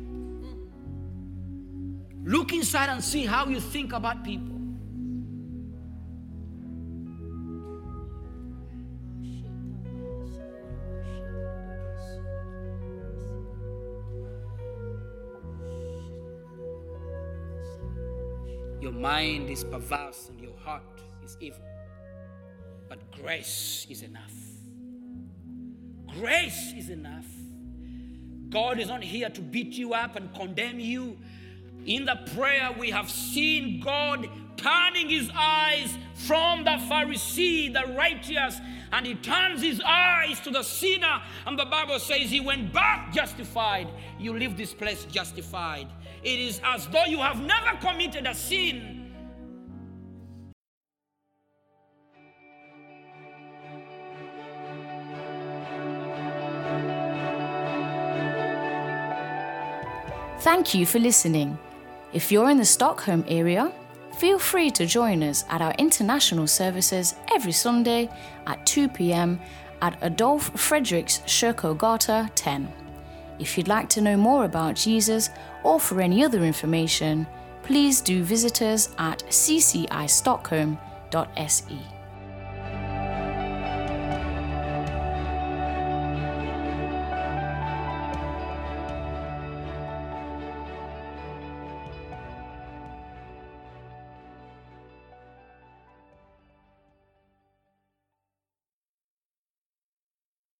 [2.28, 4.54] Look inside and see how you think about people.
[18.82, 20.82] Your mind is perverse and your heart
[21.24, 21.64] is evil.
[22.90, 24.34] But grace is enough.
[26.08, 27.24] Grace is enough.
[28.50, 31.16] God is not here to beat you up and condemn you.
[31.89, 34.28] In the prayer, we have seen God
[34.59, 38.59] turning his eyes from the Pharisee, the righteous,
[38.93, 41.22] and he turns his eyes to the sinner.
[41.47, 43.89] And the Bible says he went back justified.
[44.18, 45.89] You leave this place justified.
[46.22, 49.07] It is as though you have never committed a sin.
[60.41, 61.59] Thank you for listening.
[62.12, 63.70] If you're in the Stockholm area,
[64.16, 68.09] feel free to join us at our international services every Sunday
[68.46, 69.38] at 2 pm
[69.82, 72.72] at Adolf Fredriks Kyrkogata 10.
[73.38, 75.30] If you'd like to know more about Jesus
[75.62, 77.26] or for any other information,
[77.62, 81.97] please do visit us at ccistockholm.se.